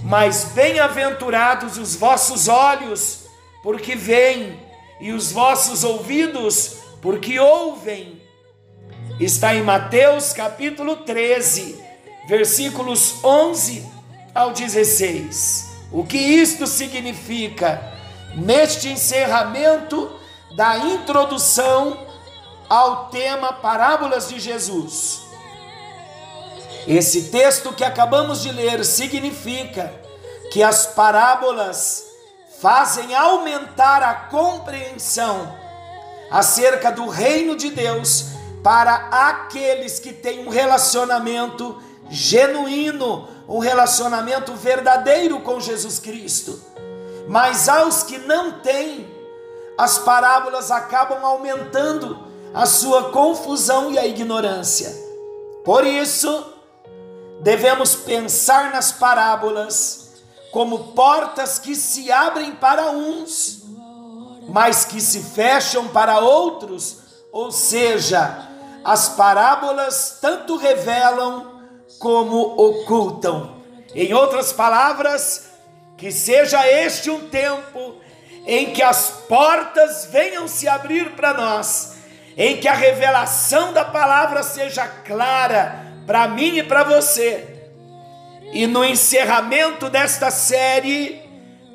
Mas 0.03 0.51
bem-aventurados 0.53 1.79
os 1.79 1.95
vossos 1.95 2.47
olhos, 2.47 3.21
porque 3.63 3.95
veem, 3.95 4.59
e 5.01 5.11
os 5.11 5.31
vossos 5.31 5.83
ouvidos, 5.83 6.77
porque 7.01 7.39
ouvem. 7.39 8.21
Está 9.19 9.53
em 9.55 9.63
Mateus 9.63 10.31
capítulo 10.31 10.97
13, 10.97 11.83
versículos 12.27 13.21
11 13.23 13.85
ao 14.33 14.51
16. 14.51 15.69
O 15.91 16.05
que 16.05 16.17
isto 16.17 16.67
significa? 16.67 17.91
Neste 18.35 18.87
encerramento 18.87 20.09
da 20.55 20.77
introdução 20.77 22.07
ao 22.69 23.09
tema 23.09 23.53
Parábolas 23.53 24.29
de 24.29 24.39
Jesus. 24.39 25.21
Esse 26.87 27.23
texto 27.23 27.73
que 27.73 27.83
acabamos 27.83 28.41
de 28.41 28.51
ler 28.51 28.85
significa 28.85 29.93
que 30.51 30.63
as 30.63 30.85
parábolas 30.87 32.10
fazem 32.61 33.15
aumentar 33.15 34.03
a 34.03 34.13
compreensão 34.13 35.51
acerca 36.29 36.91
do 36.91 37.07
reino 37.07 37.55
de 37.55 37.71
Deus 37.71 38.27
para 38.63 39.07
aqueles 39.11 39.99
que 39.99 40.13
têm 40.13 40.45
um 40.45 40.49
relacionamento 40.49 41.81
genuíno, 42.07 43.27
um 43.49 43.57
relacionamento 43.57 44.53
verdadeiro 44.53 45.39
com 45.39 45.59
Jesus 45.59 45.97
Cristo. 45.97 46.61
Mas 47.27 47.67
aos 47.67 48.03
que 48.03 48.19
não 48.19 48.59
têm, 48.59 49.09
as 49.75 49.97
parábolas 49.97 50.69
acabam 50.69 51.25
aumentando 51.25 52.27
a 52.53 52.67
sua 52.67 53.09
confusão 53.09 53.91
e 53.91 53.97
a 53.97 54.05
ignorância. 54.05 54.93
Por 55.65 55.83
isso, 55.83 56.53
devemos 57.41 57.95
pensar 57.95 58.71
nas 58.71 58.91
parábolas 58.91 60.10
como 60.51 60.93
portas 60.93 61.57
que 61.57 61.75
se 61.75 62.11
abrem 62.11 62.51
para 62.51 62.91
uns, 62.91 63.63
mas 64.49 64.83
que 64.83 64.99
se 64.99 65.21
fecham 65.21 65.87
para 65.87 66.19
outros, 66.19 66.97
ou 67.31 67.51
seja, 67.51 68.49
as 68.83 69.09
parábolas 69.09 70.17
tanto 70.21 70.57
revelam 70.57 71.61
como 71.99 72.37
ocultam. 72.37 73.61
Em 73.95 74.13
outras 74.13 74.51
palavras, 74.51 75.45
que 75.97 76.11
seja 76.11 76.67
este 76.67 77.09
um 77.09 77.29
tempo 77.29 77.95
em 78.45 78.71
que 78.71 78.81
as 78.81 79.09
portas 79.27 80.07
venham 80.11 80.47
se 80.47 80.67
abrir 80.67 81.11
para 81.11 81.33
nós, 81.33 81.93
em 82.35 82.57
que 82.57 82.67
a 82.67 82.73
revelação 82.73 83.71
da 83.71 83.85
palavra 83.85 84.41
seja 84.43 84.87
clara 84.87 85.85
para 86.07 86.27
mim 86.27 86.57
e 86.57 86.63
para 86.63 86.83
você. 86.83 87.50
E 88.53 88.67
no 88.67 88.83
encerramento 88.83 89.89
desta 89.89 90.29
série, 90.29 91.21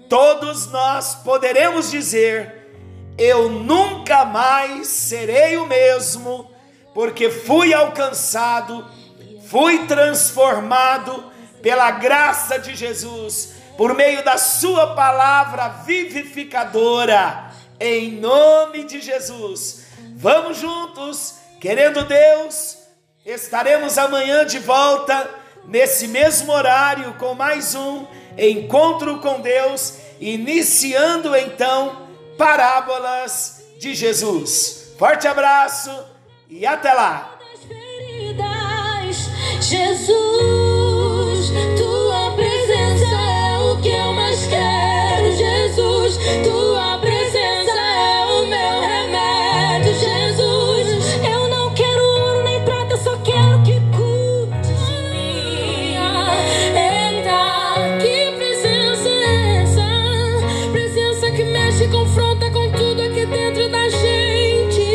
todos 0.08 0.66
nós 0.70 1.14
poderemos 1.16 1.90
dizer: 1.90 2.70
Eu 3.16 3.48
nunca 3.48 4.24
mais 4.24 4.86
serei 4.86 5.56
o 5.56 5.66
mesmo, 5.66 6.50
porque 6.94 7.30
fui 7.30 7.72
alcançado, 7.72 8.86
fui 9.48 9.86
transformado 9.86 11.32
pela 11.62 11.90
graça 11.92 12.58
de 12.58 12.74
Jesus, 12.74 13.54
por 13.76 13.94
meio 13.94 14.24
da 14.24 14.36
Sua 14.36 14.94
palavra 14.94 15.68
vivificadora, 15.84 17.50
em 17.80 18.12
nome 18.12 18.84
de 18.84 19.00
Jesus. 19.00 19.86
Vamos 20.14 20.58
juntos, 20.58 21.36
querendo 21.60 22.04
Deus 22.04 22.86
Estaremos 23.26 23.98
amanhã 23.98 24.46
de 24.46 24.60
volta, 24.60 25.28
nesse 25.68 26.08
mesmo 26.08 26.52
horário, 26.52 27.14
com 27.14 27.34
mais 27.34 27.74
um 27.74 28.06
encontro 28.38 29.18
com 29.18 29.40
Deus, 29.40 29.94
iniciando 30.20 31.34
então 31.34 32.06
Parábolas 32.36 33.64
de 33.78 33.94
Jesus. 33.94 34.94
Forte 34.98 35.26
abraço 35.26 35.90
e 36.50 36.66
até 36.66 36.92
lá! 36.92 37.32
Jesus, 39.60 41.50
tua 41.76 42.30
presença 42.36 43.04
é 43.04 43.58
o 43.58 43.80
que 43.80 43.88
eu 43.88 44.12
mais 44.12 44.46
quero, 44.46 45.34
Jesus, 45.34 46.18